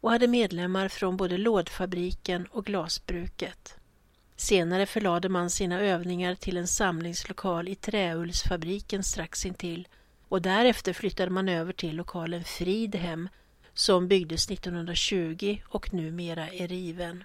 [0.00, 3.74] och hade medlemmar från både lådfabriken och glasbruket.
[4.36, 9.88] Senare förlade man sina övningar till en samlingslokal i träullsfabriken strax intill
[10.28, 13.28] och därefter flyttade man över till lokalen Fridhem
[13.74, 17.24] som byggdes 1920 och numera är riven.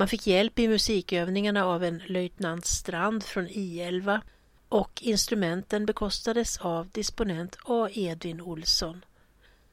[0.00, 4.20] Man fick hjälp i musikövningarna av en löjtnant Strand från I11
[4.68, 7.88] och instrumenten bekostades av disponent A.
[7.92, 9.04] Edvin Olsson.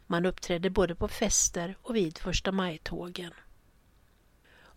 [0.08, 3.32] Man uppträdde både på fester och vid första maj-tågen.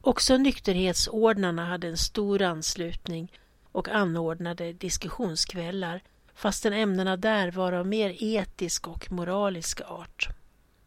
[0.01, 3.33] Också nykterhetsordnarna hade en stor anslutning
[3.73, 6.03] och anordnade diskussionskvällar
[6.35, 10.29] fastän ämnena där var av mer etisk och moralisk art.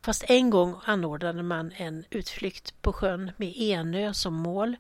[0.06, 4.76] Fast en gång anordnade man en utflykt på sjön med Enö som mål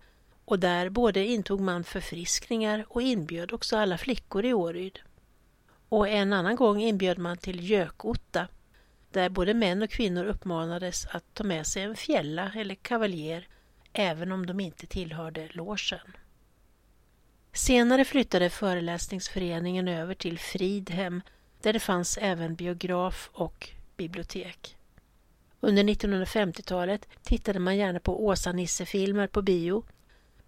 [0.45, 4.99] och där både intog man förfriskningar och inbjöd också alla flickor i Åryd.
[5.89, 8.47] Och en annan gång inbjöd man till Gökotta
[9.11, 13.47] där både män och kvinnor uppmanades att ta med sig en fjälla eller kavaljer
[13.93, 16.13] även om de inte tillhörde logen.
[17.53, 21.21] Senare flyttade föreläsningsföreningen över till Fridhem
[21.61, 24.77] där det fanns även biograf och bibliotek.
[25.65, 29.85] Under 1950-talet tittade man gärna på Åsa-Nisse-filmer på bio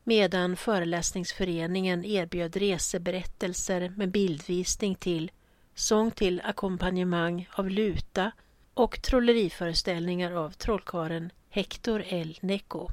[0.03, 5.32] medan föreläsningsföreningen erbjöd reseberättelser med bildvisning till
[5.76, 8.32] sång till ackompanjemang av luta
[8.74, 12.38] och trolleriföreställningar av trollkaren Hector L.
[12.41, 12.89] Neco.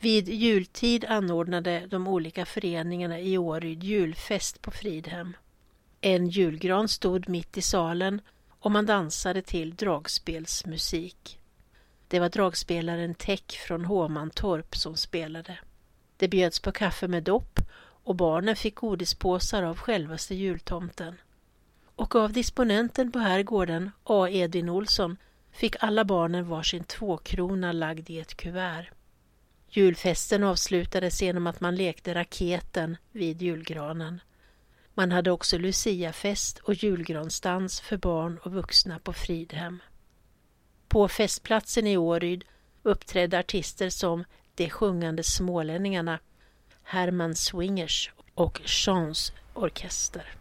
[0.00, 5.36] Vid jultid anordnade de olika föreningarna i Åryd julfest på Fridhem.
[6.00, 8.20] En julgran stod mitt i salen
[8.64, 11.38] och man dansade till dragspelsmusik.
[12.08, 15.58] Det var dragspelaren Täck från Håmantorp som spelade.
[16.16, 21.14] Det bjöds på kaffe med dopp och barnen fick godispåsar av självaste jultomten.
[21.96, 24.28] Och av disponenten på herrgården, A.
[24.28, 25.16] Edvin Olsson,
[25.52, 28.90] fick alla barnen varsin tvåkrona lagd i ett kuvert.
[29.68, 34.20] Julfesten avslutades genom att man lekte raketen vid julgranen.
[34.94, 39.82] Man hade också luciafest och julgransdans för barn och vuxna på Fridhem.
[40.88, 42.44] På festplatsen i Åryd
[42.82, 44.24] uppträdde artister som
[44.54, 46.18] De sjungande smålänningarna,
[46.82, 50.34] Herman Swingers och Chans orkester.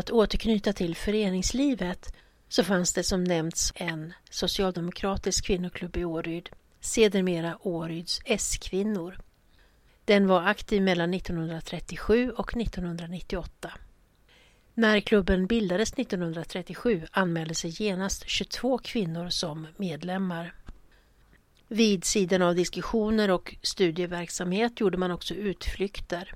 [0.00, 2.14] Att återknyta till föreningslivet
[2.48, 6.48] så fanns det som nämnts en socialdemokratisk kvinnoklubb i Åryd,
[6.80, 9.18] sedermera Åryds S-kvinnor.
[10.04, 13.72] Den var aktiv mellan 1937 och 1998.
[14.74, 20.54] När klubben bildades 1937 anmälde sig genast 22 kvinnor som medlemmar.
[21.68, 26.34] Vid sidan av diskussioner och studieverksamhet gjorde man också utflykter.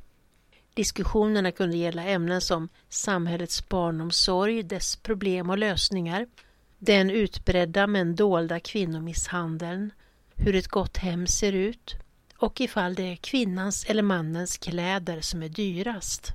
[0.75, 6.27] Diskussionerna kunde gälla ämnen som samhällets barnomsorg, dess problem och lösningar,
[6.79, 9.93] den utbredda men dolda kvinnomisshandeln,
[10.35, 11.95] hur ett gott hem ser ut
[12.37, 16.33] och ifall det är kvinnans eller mannens kläder som är dyrast.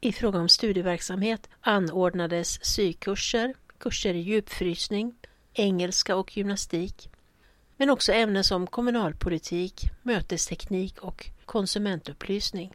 [0.00, 5.14] I fråga om studieverksamhet anordnades sykurser, kurser i djupfrysning,
[5.52, 7.10] engelska och gymnastik,
[7.76, 12.74] men också ämnen som kommunalpolitik, mötesteknik och konsumentupplysning.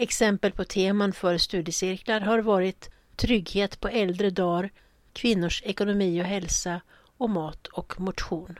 [0.00, 4.70] Exempel på teman för studiecirklar har varit trygghet på äldre dagar,
[5.12, 6.80] kvinnors ekonomi och hälsa
[7.16, 8.58] och mat och motion.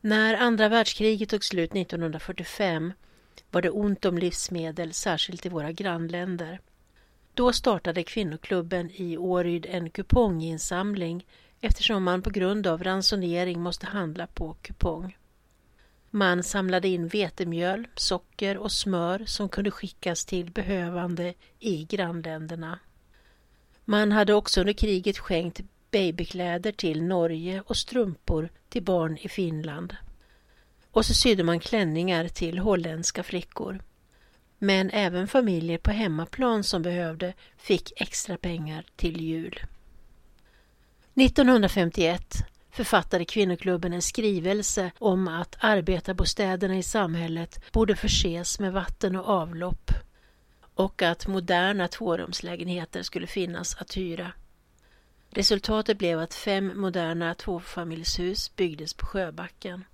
[0.00, 2.92] När andra världskriget tog slut 1945
[3.50, 6.60] var det ont om livsmedel, särskilt i våra grannländer.
[7.34, 11.26] Då startade kvinnoklubben i Åryd en kuponginsamling
[11.60, 15.16] eftersom man på grund av ransonering måste handla på kupong.
[16.10, 22.78] Man samlade in vetemjöl, socker och smör som kunde skickas till behövande i grannländerna.
[23.84, 29.96] Man hade också under kriget skänkt babykläder till Norge och strumpor till barn i Finland.
[30.90, 33.82] Och så sydde man klänningar till holländska flickor.
[34.58, 39.60] Men även familjer på hemmaplan som behövde fick extra pengar till jul.
[41.14, 42.34] 1951
[42.70, 49.90] författade kvinnoklubben en skrivelse om att arbetarbostäderna i samhället borde förses med vatten och avlopp
[50.74, 54.32] och att moderna tvårumslägenheter skulle finnas att hyra.
[55.30, 59.84] Resultatet blev att fem moderna tvåfamiljshus byggdes på Sjöbacken.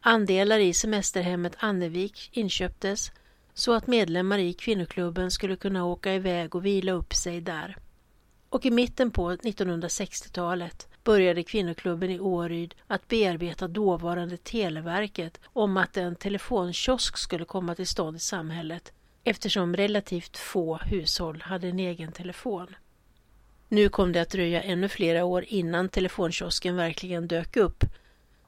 [0.00, 3.12] Andelar i semesterhemmet Annevik inköptes
[3.54, 7.76] så att medlemmar i kvinnoklubben skulle kunna åka iväg och vila upp sig där.
[8.48, 15.96] Och i mitten på 1960-talet började kvinnoklubben i Åryd att bearbeta dåvarande Televerket om att
[15.96, 18.92] en telefonkiosk skulle komma till stånd i samhället
[19.24, 22.66] eftersom relativt få hushåll hade en egen telefon.
[23.68, 27.84] Nu kom det att dröja ännu flera år innan telefonkiosken verkligen dök upp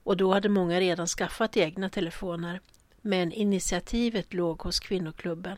[0.02, 2.60] och då hade många redan skaffat egna telefoner
[3.00, 5.56] men initiativet låg hos kvinnoklubben.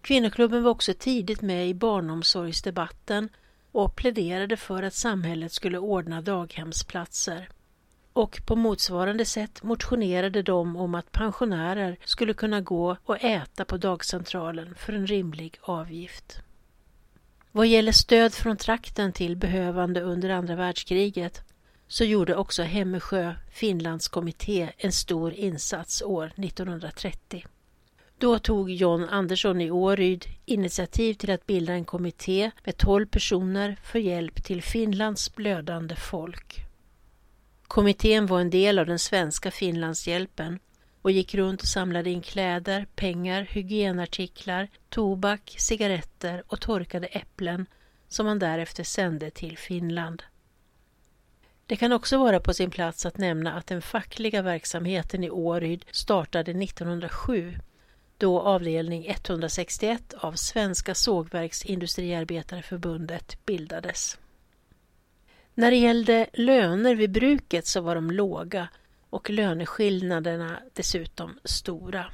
[0.00, 3.28] Kvinnoklubben var också tidigt med i barnomsorgsdebatten
[3.74, 7.48] och pläderade för att samhället skulle ordna daghemsplatser.
[8.12, 13.76] Och på motsvarande sätt motionerade de om att pensionärer skulle kunna gå och äta på
[13.76, 16.38] dagcentralen för en rimlig avgift.
[17.52, 21.42] Vad gäller stöd från trakten till behövande under andra världskriget
[21.88, 27.46] så gjorde också Hemmesjö Finlandskommitté en stor insats år 1930.
[28.18, 33.76] Då tog John Andersson i Åryd initiativ till att bilda en kommitté med tolv personer
[33.82, 36.66] för hjälp till Finlands blödande folk.
[37.62, 40.58] Kommittén var en del av den svenska Finlandshjälpen
[41.02, 47.66] och gick runt och samlade in kläder, pengar, hygienartiklar, tobak, cigaretter och torkade äpplen
[48.08, 50.22] som man därefter sände till Finland.
[51.66, 55.84] Det kan också vara på sin plats att nämna att den fackliga verksamheten i Åryd
[55.90, 57.58] startade 1907
[58.18, 64.18] då avdelning 161 av Svenska sågverksindustriarbetareförbundet bildades.
[65.54, 68.68] När det gällde löner vid bruket så var de låga
[69.10, 72.06] och löneskillnaderna dessutom stora.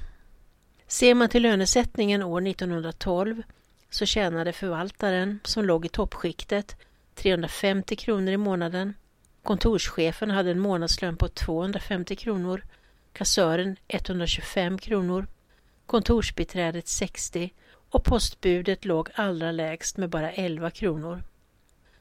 [0.86, 3.42] Ser man till lönesättningen år 1912
[3.90, 6.76] så tjänade förvaltaren, som låg i toppskiktet,
[7.14, 8.94] 350 kronor i månaden.
[9.42, 12.64] Kontorschefen hade en månadslön på 250 kronor,
[13.12, 15.26] kassören 125 kronor,
[15.90, 17.52] kontorsbiträdet 60
[17.90, 21.22] och postbudet låg allra lägst med bara 11 kronor.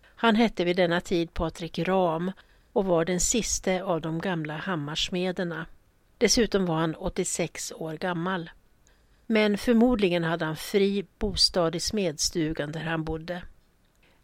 [0.03, 2.31] Han hette vid denna tid Patrik Ram
[2.73, 5.65] och var den siste av de gamla Hammarsmederna.
[6.17, 8.49] Dessutom var han 86 år gammal.
[9.25, 13.43] Men förmodligen hade han fri bostad i smedstugan där han bodde.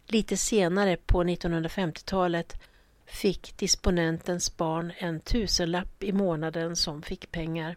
[0.06, 2.62] Lite senare på 1950-talet
[3.06, 7.76] fick disponentens barn en tusenlapp i månaden som fick pengar.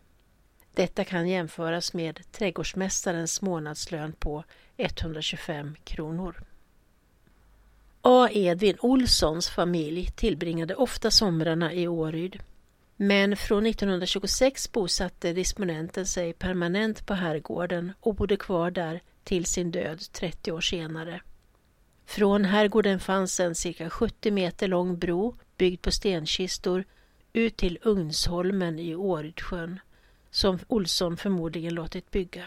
[0.80, 4.44] Detta kan jämföras med trädgårdsmästarens månadslön på
[4.78, 6.44] 125 kronor.
[8.02, 8.30] A.
[8.32, 12.40] Edvin Olssons familj tillbringade ofta somrarna i Åryd.
[12.96, 19.72] Men från 1926 bosatte disponenten sig permanent på herrgården och bodde kvar där till sin
[19.72, 21.22] död 30 år senare.
[22.06, 26.84] Från herrgården fanns en cirka 70 meter lång bro byggd på stenkistor
[27.34, 29.80] ut till Ugnsholmen i Årydsjön
[30.32, 32.44] som Olsson förmodligen låtit bygga.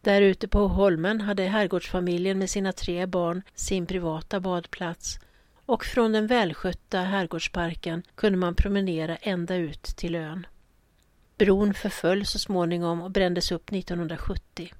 [0.00, 5.18] Där ute på holmen hade herrgårdsfamiljen med sina tre barn sin privata badplats
[5.66, 10.46] och från den välskötta herrgårdsparken kunde man promenera ända ut till ön.
[11.38, 14.72] Bron förföll så småningom och brändes upp 1970.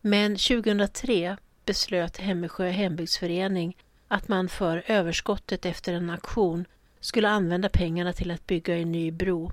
[0.00, 3.76] Men 2003 beslöt Hemmesjö hembygdsförening
[4.08, 6.64] att man för överskottet efter en auktion
[7.00, 9.52] skulle använda pengarna till att bygga en ny bro.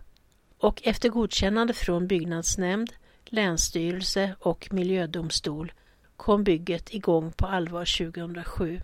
[0.59, 2.93] Och efter godkännande från byggnadsnämnd,
[3.25, 5.71] länsstyrelse och miljödomstol
[6.17, 8.81] kom bygget igång på allvar 2007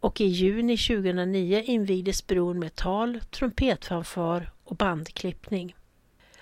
[0.00, 5.76] och i juni 2009 invigdes bron med tal, trumpetfanfar och bandklippning.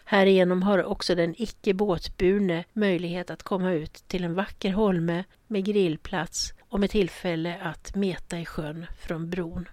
[0.04, 5.64] Härigenom har också den icke båtburne möjlighet att komma ut till en vacker holme med
[5.64, 9.68] grillplats och med tillfälle att meta i sjön från bron.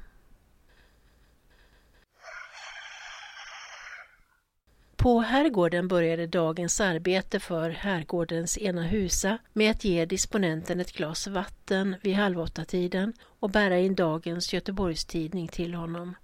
[5.04, 11.28] På herrgården började dagens arbete för herrgårdens ena husa med att ge disponenten ett glas
[11.28, 16.16] vatten vid halv åtta-tiden och bära in dagens Göteborgstidning till honom.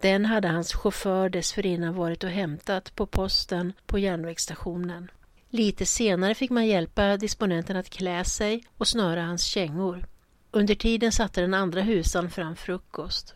[0.00, 5.10] Den hade hans chaufför dessförinnan varit och hämtat på posten på järnvägsstationen.
[5.50, 10.06] Lite senare fick man hjälpa disponenten att klä sig och snöra hans kängor.
[10.50, 13.34] Under tiden satte den andra husan fram frukost.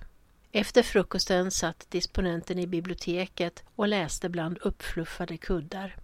[0.54, 5.96] Efter frukosten satt disponenten i biblioteket och läste bland uppfluffade kuddar.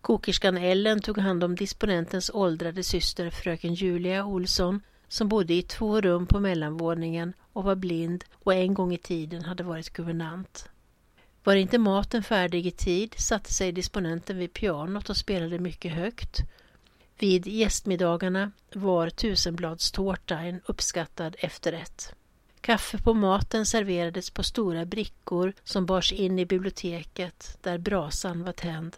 [0.00, 6.00] Kokerskan Ellen tog hand om disponentens åldrade syster fröken Julia Olsson som bodde i två
[6.00, 10.68] rum på mellanvåningen och var blind och en gång i tiden hade varit guvernant.
[11.44, 16.40] Var inte maten färdig i tid satte sig disponenten vid pianot och spelade mycket högt.
[17.18, 22.14] Vid gästmiddagarna var tusenbladstårta en uppskattad efterrätt.
[22.68, 28.52] Kaffe på maten serverades på stora brickor som bars in i biblioteket där brasan var
[28.52, 28.96] tänd.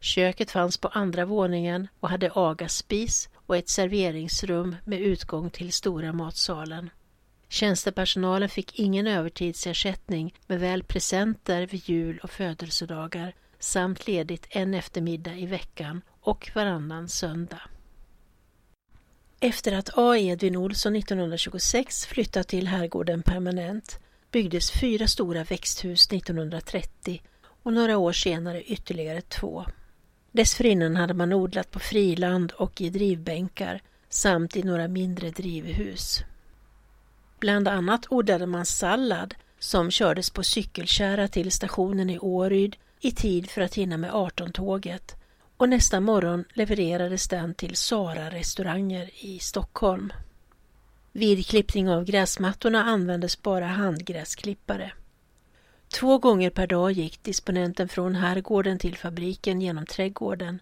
[0.00, 6.12] Köket fanns på andra våningen och hade agaspis och ett serveringsrum med utgång till stora
[6.12, 6.90] matsalen.
[7.48, 15.34] Tjänstepersonalen fick ingen övertidsersättning men väl presenter vid jul och födelsedagar samt ledigt en eftermiddag
[15.34, 17.62] i veckan och varannan söndag.
[19.40, 20.16] Efter att A.
[20.16, 23.98] Edvin Olsson 1926 flyttat till herrgården permanent
[24.32, 27.22] byggdes fyra stora växthus 1930
[27.62, 29.64] och några år senare ytterligare två.
[30.32, 36.20] Dessförinnan hade man odlat på friland och i drivbänkar samt i några mindre drivhus.
[37.38, 43.50] Bland annat odlade man sallad som kördes på cykelkärra till stationen i Åryd i tid
[43.50, 45.17] för att hinna med 18-tåget
[45.58, 50.12] och nästa morgon levererades den till Sara-restauranger i Stockholm.
[51.12, 54.92] Vid klippning av gräsmattorna användes bara handgräsklippare.
[55.88, 60.60] Två gånger per dag gick disponenten från herrgården till fabriken genom trädgården.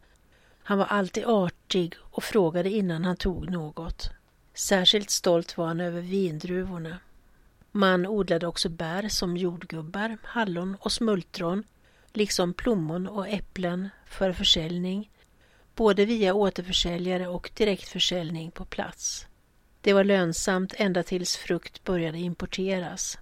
[0.63, 4.11] Han var alltid artig och frågade innan han tog något.
[4.55, 6.99] Särskilt stolt var han över vindruvorna.
[7.73, 11.65] Man odlade också bär som jordgubbar, hallon och smultron
[12.17, 15.11] liksom plommon och äpplen för försäljning,
[15.75, 19.27] både via återförsäljare och direktförsäljning på plats.
[19.81, 23.19] Det var lönsamt ända tills frukt började importeras.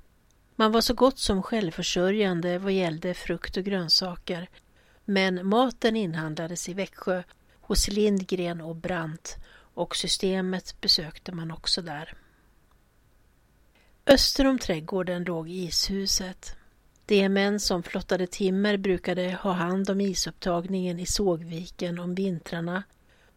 [0.57, 4.49] Man var så gott som självförsörjande vad gällde frukt och grönsaker.
[5.05, 7.23] Men maten inhandlades i Växjö
[7.61, 9.37] hos Lindgren och Brandt
[9.75, 12.15] och systemet besökte man också där.
[14.07, 16.57] Öster om trädgården låg ishuset.
[17.07, 22.83] De män som flottade timmer brukade ha hand om isupptagningen i sågviken om vintrarna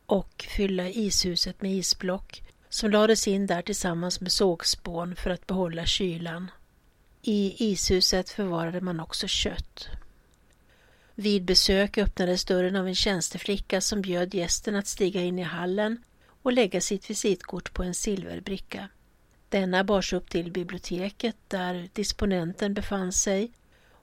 [0.05, 5.85] och fylla ishuset med isblock som lades in där tillsammans med sågspån för att behålla
[5.85, 6.51] kylan.
[7.21, 9.87] I ishuset förvarade man också kött.
[11.15, 16.03] Vid besök öppnades dörren av en tjänsteflicka som bjöd gästen att stiga in i hallen
[16.41, 18.89] och lägga sitt visitkort på en silverbricka.
[19.49, 23.51] Denna bars upp till biblioteket där disponenten befann sig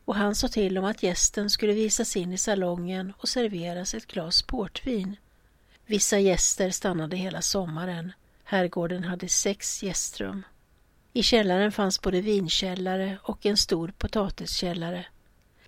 [0.04, 4.06] och han sa till om att gästen skulle visas in i salongen och serveras ett
[4.06, 5.16] glas portvin.
[5.86, 8.12] Vissa gäster stannade hela sommaren.
[8.44, 10.42] Herrgården hade sex gästrum.
[11.12, 15.06] I källaren fanns både vinkällare och en stor potatiskällare.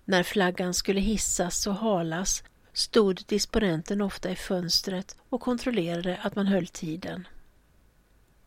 [0.05, 6.47] När flaggan skulle hissas och halas stod disponenten ofta i fönstret och kontrollerade att man
[6.47, 7.27] höll tiden.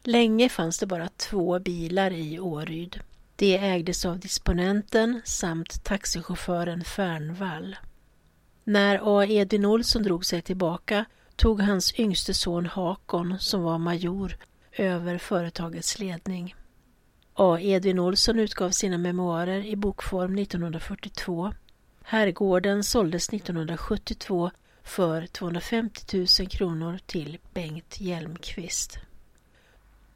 [0.05, 3.01] Länge fanns det bara två bilar i Åryd.
[3.37, 7.77] De ägdes av disponenten samt taxichauffören Fernvall.
[8.65, 9.27] När A.
[9.27, 11.05] Edvin Olsson drog sig tillbaka
[11.37, 14.37] tog hans yngste son Hakon, som var major,
[14.73, 16.55] över företagets ledning.
[17.35, 17.59] A.
[17.61, 21.53] Edvin Olsson utgav sina memoarer i bokform 1942.
[22.03, 24.51] Herrgården såldes 1972
[24.83, 28.99] för 250 000 kronor till Bengt Hjelmqvist.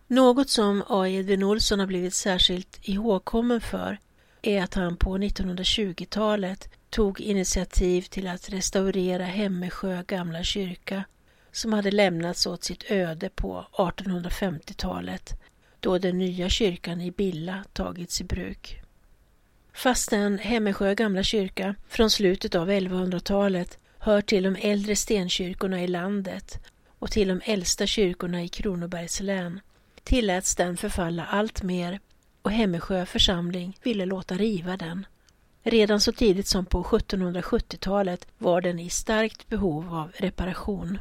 [0.07, 1.09] Något som A.
[1.09, 3.99] Edvin Olsson har blivit särskilt ihågkommen för
[4.43, 11.05] är att han på 1920-talet tog initiativ till att restaurera Hemmesjö gamla kyrka
[11.53, 15.41] som hade lämnats åt sitt öde på 1850-talet
[15.81, 18.81] då den nya kyrkan i Billa tagits i bruk.
[19.73, 26.59] Fastän Hemmesjö gamla kyrka från slutet av 1100-talet hör till de äldre stenkyrkorna i landet
[26.99, 29.61] och till de äldsta kyrkorna i Kronobergs län
[30.05, 32.01] tilläts den förfalla allt mer
[32.43, 35.07] och Hemmesjö församling ville låta riva den.
[35.63, 40.99] Redan så tidigt som på 1770-talet var den i starkt behov av reparation.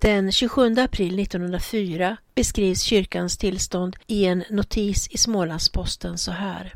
[0.00, 6.74] Den 27 april 1904 beskrivs kyrkans tillstånd i en notis i Smålandsposten så här.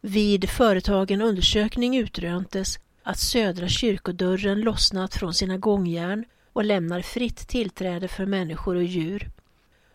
[0.00, 8.08] Vid företagen undersökning utröntes att södra kyrkodörren lossnat från sina gångjärn och lämnar fritt tillträde
[8.08, 9.30] för människor och djur.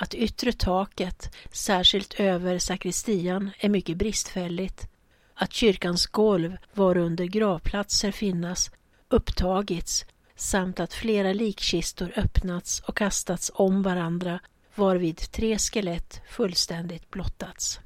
[0.03, 4.87] Att yttre taket, särskilt över sakristian, är mycket bristfälligt.
[5.33, 8.71] Att kyrkans golv, varunder gravplatser finnas,
[9.09, 14.39] upptagits samt att flera likkistor öppnats och kastats om varandra
[14.75, 17.79] varvid tre skelett fullständigt blottats.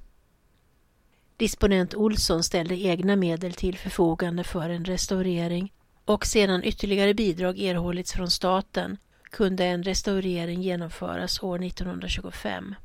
[1.38, 5.74] Disponent Olsson ställde egna medel till förfogande för en restaurering
[6.06, 8.98] och sedan ytterligare bidrag erhållits från staten
[9.38, 12.76] kunde en restaurering genomföras år 1925.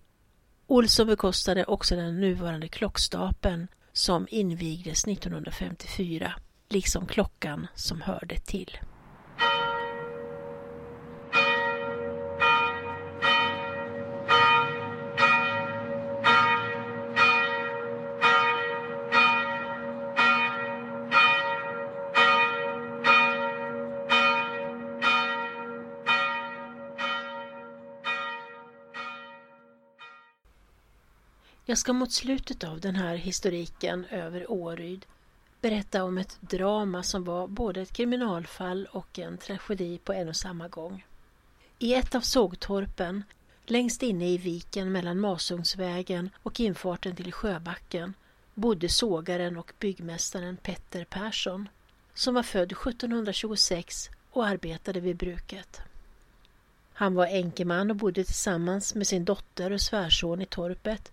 [0.66, 6.32] Olsson bekostade också den nuvarande klockstapeln som invigdes 1954,
[6.68, 8.78] liksom klockan som hörde till.
[31.72, 35.06] Jag ska mot slutet av den här historiken över Åryd
[35.60, 40.36] berätta om ett drama som var både ett kriminalfall och en tragedi på en och
[40.36, 41.04] samma gång.
[41.78, 43.24] I ett av sågtorpen,
[43.66, 48.14] längst inne i viken mellan Masugnsvägen och infarten till Sjöbacken,
[48.54, 51.68] bodde sågaren och byggmästaren Petter Persson,
[52.14, 55.80] som var född 1726 och arbetade vid bruket.
[56.92, 61.12] Han var enkeman och bodde tillsammans med sin dotter och svärson i torpet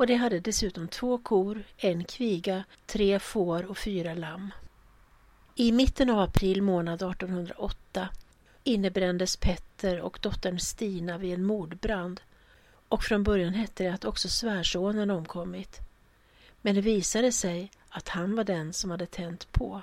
[0.00, 4.50] och de hade dessutom två kor, en kviga, tre får och fyra lamm.
[5.54, 8.08] I mitten av april månad 1808
[8.64, 12.20] innebrändes Petter och dottern Stina vid en mordbrand
[12.88, 15.78] och från början hette det att också svärsonen omkommit.
[16.62, 19.82] Men det visade sig att han var den som hade tänt på.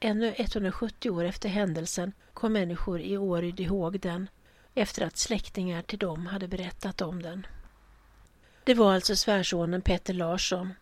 [0.00, 4.28] Ännu 170 år efter händelsen kom människor i Åryd ihåg den
[4.74, 7.46] efter att släktingar till dem hade berättat om den.
[8.68, 10.74] Det var alltså svärsonen Petter Larsson,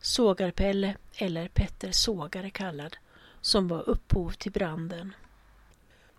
[0.00, 2.96] Sågarpelle eller Petter Sågare kallad,
[3.40, 5.14] som var upphov till branden.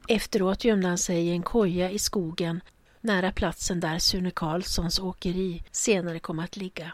[0.07, 2.61] Efteråt gömde han sig i en koja i skogen
[3.01, 6.91] nära platsen där Sune Karlssons åkeri senare kom att ligga.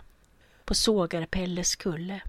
[0.65, 2.21] på Sågarpelles kulle.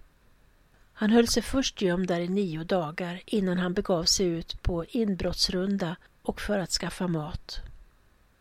[0.92, 4.84] Han höll sig först gömd där i nio dagar innan han begav sig ut på
[4.84, 7.60] inbrottsrunda och för att skaffa mat.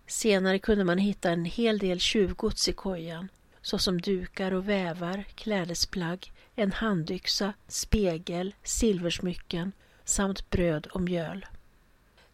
[0.08, 3.30] Senare kunde man hitta en hel del tjuvgods i kojan
[3.70, 9.72] såsom dukar och vävar, klädesplagg, en handyxa, spegel, silversmycken
[10.06, 11.46] samt bröd och mjöl.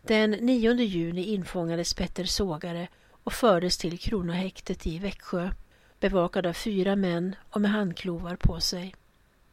[0.01, 2.87] Den 9 juni infångades Petter Sågare
[3.23, 5.51] och fördes till Kronohäktet i Växjö
[5.99, 8.95] bevakad av fyra män och med handklovar på sig.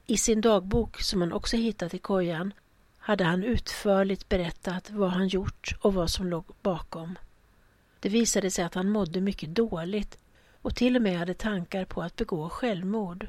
[0.07, 2.53] I sin dagbok, som han också hittat i kojan,
[2.99, 7.18] hade han utförligt berättat vad han gjort och vad som låg bakom.
[8.01, 10.18] Det visade sig att han mådde mycket dåligt
[10.62, 13.26] och till och med hade tankar på att begå självmord.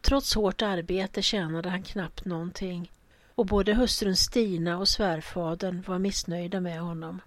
[0.00, 2.90] Trots hårt arbete tjänade han knappt någonting
[3.34, 7.20] och både hustrun Stina och svärfadern var missnöjda med honom.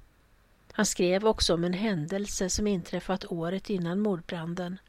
[0.72, 4.80] Han skrev också om en händelse som inträffat året innan mordbranden.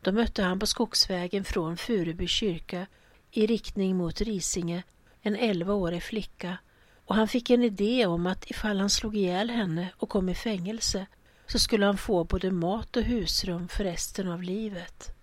[0.00, 2.86] Då mötte han på skogsvägen från Furuby kyrka
[3.30, 4.82] i riktning mot Risinge
[5.22, 6.58] en elvaårig flicka
[7.04, 10.34] och han fick en idé om att ifall han slog ihjäl henne och kom i
[10.34, 11.06] fängelse
[11.46, 15.14] så skulle han få både mat och husrum för resten av livet.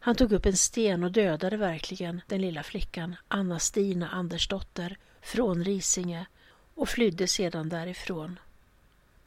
[0.00, 6.26] Han tog upp en sten och dödade verkligen den lilla flickan Anna-Stina Andersdotter från Risinge
[6.74, 8.38] och flydde sedan därifrån.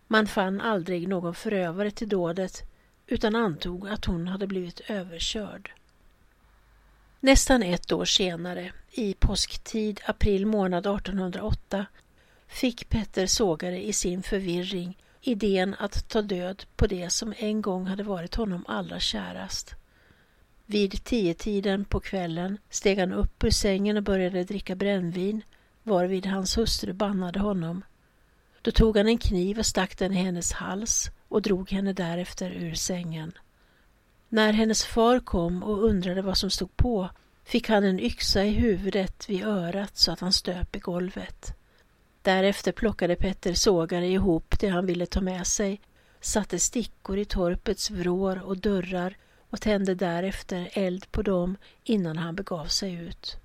[0.08, 2.62] Man fann aldrig någon förövare till dådet
[3.08, 5.72] utan antog att hon hade blivit överkörd.
[7.20, 11.86] Nästan ett år senare, i påsktid april månad 1808,
[12.48, 17.86] fick Petter Sågare i sin förvirring idén att ta död på det som en gång
[17.86, 19.76] hade varit honom allra kärast.
[20.66, 25.44] Vid tiotiden på kvällen steg han upp ur sängen och började dricka brännvin,
[25.84, 27.84] varvid hans hustru bannade honom.
[28.62, 32.52] Då tog han en kniv och stack den i hennes hals och drog henne därefter
[32.52, 33.32] ur sängen.
[34.30, 37.10] När hennes far kom och undrade vad som stod på
[37.44, 41.61] fick han en yxa i huvudet vid örat så att han stöp i golvet.
[42.22, 45.82] Därefter plockade Petter sågare ihop det han ville ta med sig,
[46.22, 49.18] satte stickor i torpets vrår och dörrar
[49.50, 53.38] och tände därefter eld på dem innan han begav sig ut.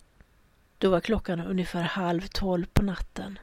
[0.78, 3.38] Då var klockan ungefär halv tolv på natten.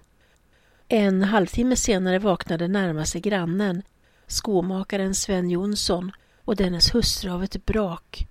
[0.88, 3.84] En halvtimme senare vaknade närmaste grannen,
[4.28, 6.12] skomakaren Sven Jonsson
[6.46, 8.28] och dennes hustru av ett brak.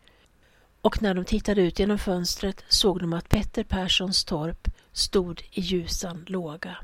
[0.80, 5.60] Och när de tittade ut genom fönstret såg de att Petter Perssons torp stod i
[5.60, 6.76] ljusan låga.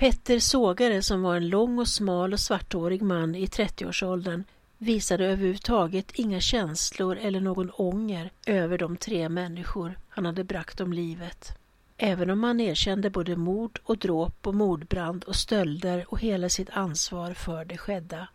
[0.00, 4.44] Petter Sågare, som var en lång och smal och svarthårig man i 30-årsåldern,
[4.78, 10.92] visade överhuvudtaget inga känslor eller någon ånger över de tre människor han hade bragt om
[10.92, 11.58] livet.
[11.96, 16.70] Även om han erkände både mord och dråp och mordbrand och stölder och hela sitt
[16.70, 18.28] ansvar för det skedda.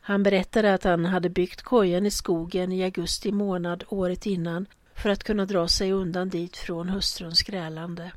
[0.00, 5.10] Han berättade att han hade byggt kojan i skogen i augusti månad året innan för
[5.10, 8.12] att kunna dra sig undan dit från hustruns grälande.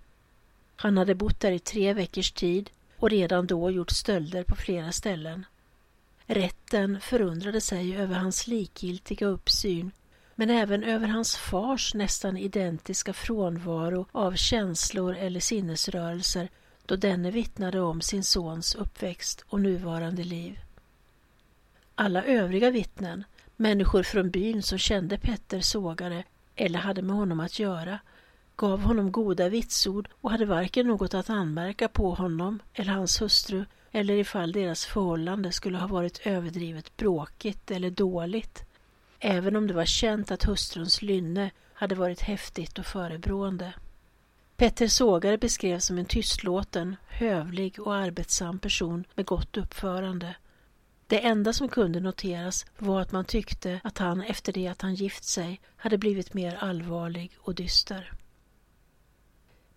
[0.80, 4.92] Han hade bott där i tre veckors tid och redan då gjort stölder på flera
[4.92, 5.46] ställen.
[6.26, 9.92] Rätten förundrade sig över hans likgiltiga uppsyn
[10.36, 16.50] men även över hans fars nästan identiska frånvaro av känslor eller sinnesrörelser
[16.86, 20.60] då denne vittnade om sin sons uppväxt och nuvarande liv.
[21.96, 23.24] Alla övriga vittnen,
[23.56, 26.24] människor från byn som kände Petter sågare
[26.56, 28.00] eller hade med honom att göra,
[28.58, 33.66] gav honom goda vitsord och hade varken något att anmärka på honom eller hans hustru
[33.92, 38.66] eller ifall deras förhållande skulle ha varit överdrivet bråkigt eller dåligt,
[39.20, 43.74] även om det var känt att hustruns lynne hade varit häftigt och förebrående.
[44.56, 50.36] Petter Sågare beskrevs som en tystlåten, hövlig och arbetsam person med gott uppförande.
[51.08, 54.96] Det enda som kunde noteras var att man tyckte att han efter det att han
[54.96, 58.14] gift sig hade blivit mer allvarlig och dyster.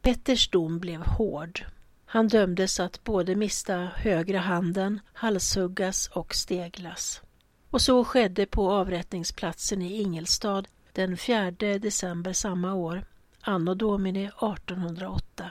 [0.03, 1.65] Petters dom blev hård.
[2.07, 7.23] Han dömdes att både mista högra handen, halshuggas och steglas.
[7.71, 13.05] Och så skedde på avrättningsplatsen i Ingelstad den 4 december samma år,
[13.41, 15.51] anno domini 1808.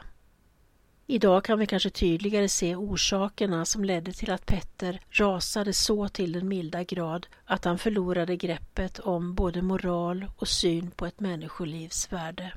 [1.08, 6.32] Idag kan vi kanske tydligare se orsakerna som ledde till att Petter rasade så till
[6.32, 12.12] den milda grad att han förlorade greppet om både moral och syn på ett människolivs
[12.12, 12.54] värde.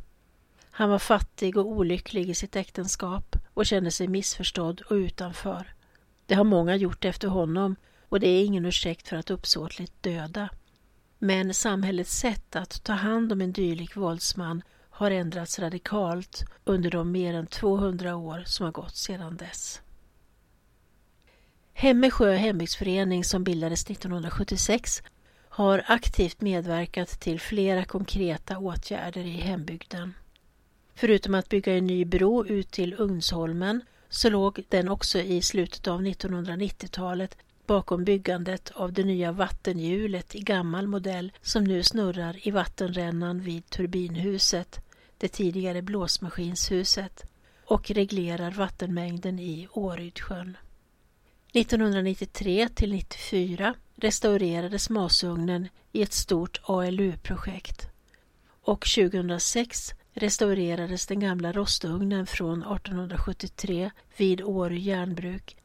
[0.74, 5.74] Han var fattig och olycklig i sitt äktenskap och kände sig missförstådd och utanför.
[6.26, 7.76] Det har många gjort efter honom
[8.08, 10.48] och det är ingen ursäkt för att uppsåtligt döda.
[11.18, 17.12] Men samhällets sätt att ta hand om en dylik våldsman har ändrats radikalt under de
[17.12, 19.80] mer än 200 år som har gått sedan dess.
[21.72, 25.02] Hemmesjö hembygdsförening som bildades 1976
[25.48, 30.14] har aktivt medverkat till flera konkreta åtgärder i hembygden.
[30.94, 35.88] Förutom att bygga en ny bro ut till Ugnsholmen så låg den också i slutet
[35.88, 37.36] av 1990-talet
[37.66, 43.70] bakom byggandet av det nya vattenhjulet i gammal modell som nu snurrar i vattenrännan vid
[43.70, 44.80] turbinhuset,
[45.18, 47.24] det tidigare blåsmaskinshuset,
[47.64, 50.56] och reglerar vattenmängden i Årydsjön.
[51.52, 57.88] 1993 till 94 restaurerades masugnen i ett stort ALU-projekt
[58.62, 65.56] och 2006 restaurerades den gamla rostugnen från 1873 vid Åre järnbruk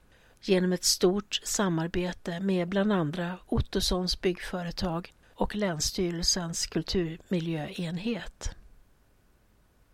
[0.42, 8.56] genom ett stort samarbete med bland andra Ottossons byggföretag och Länsstyrelsens kulturmiljöenhet.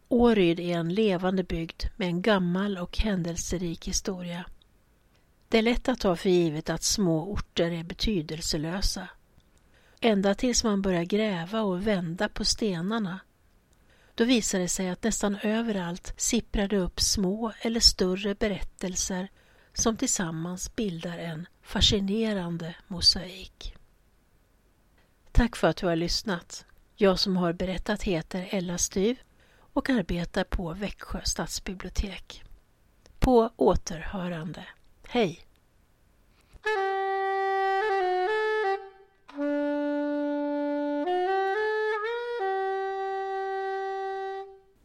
[0.08, 4.46] Åryd är en levande bygd med en gammal och händelserik historia.
[5.50, 9.08] Det är lätt att ta för givet att små orter är betydelselösa.
[10.00, 13.20] Ända tills man börjar gräva och vända på stenarna.
[14.16, 19.28] Då visade det sig att nästan överallt sipprade upp små eller större berättelser
[19.74, 23.76] som tillsammans bildar en fascinerande mosaik.
[25.32, 26.66] Tack för att du har lyssnat.
[26.96, 29.20] Jag som har berättat heter Ella Styv
[29.74, 32.44] och arbetar på Växjö stadsbibliotek.
[33.20, 34.66] På återhörande.
[35.08, 35.48] Hej!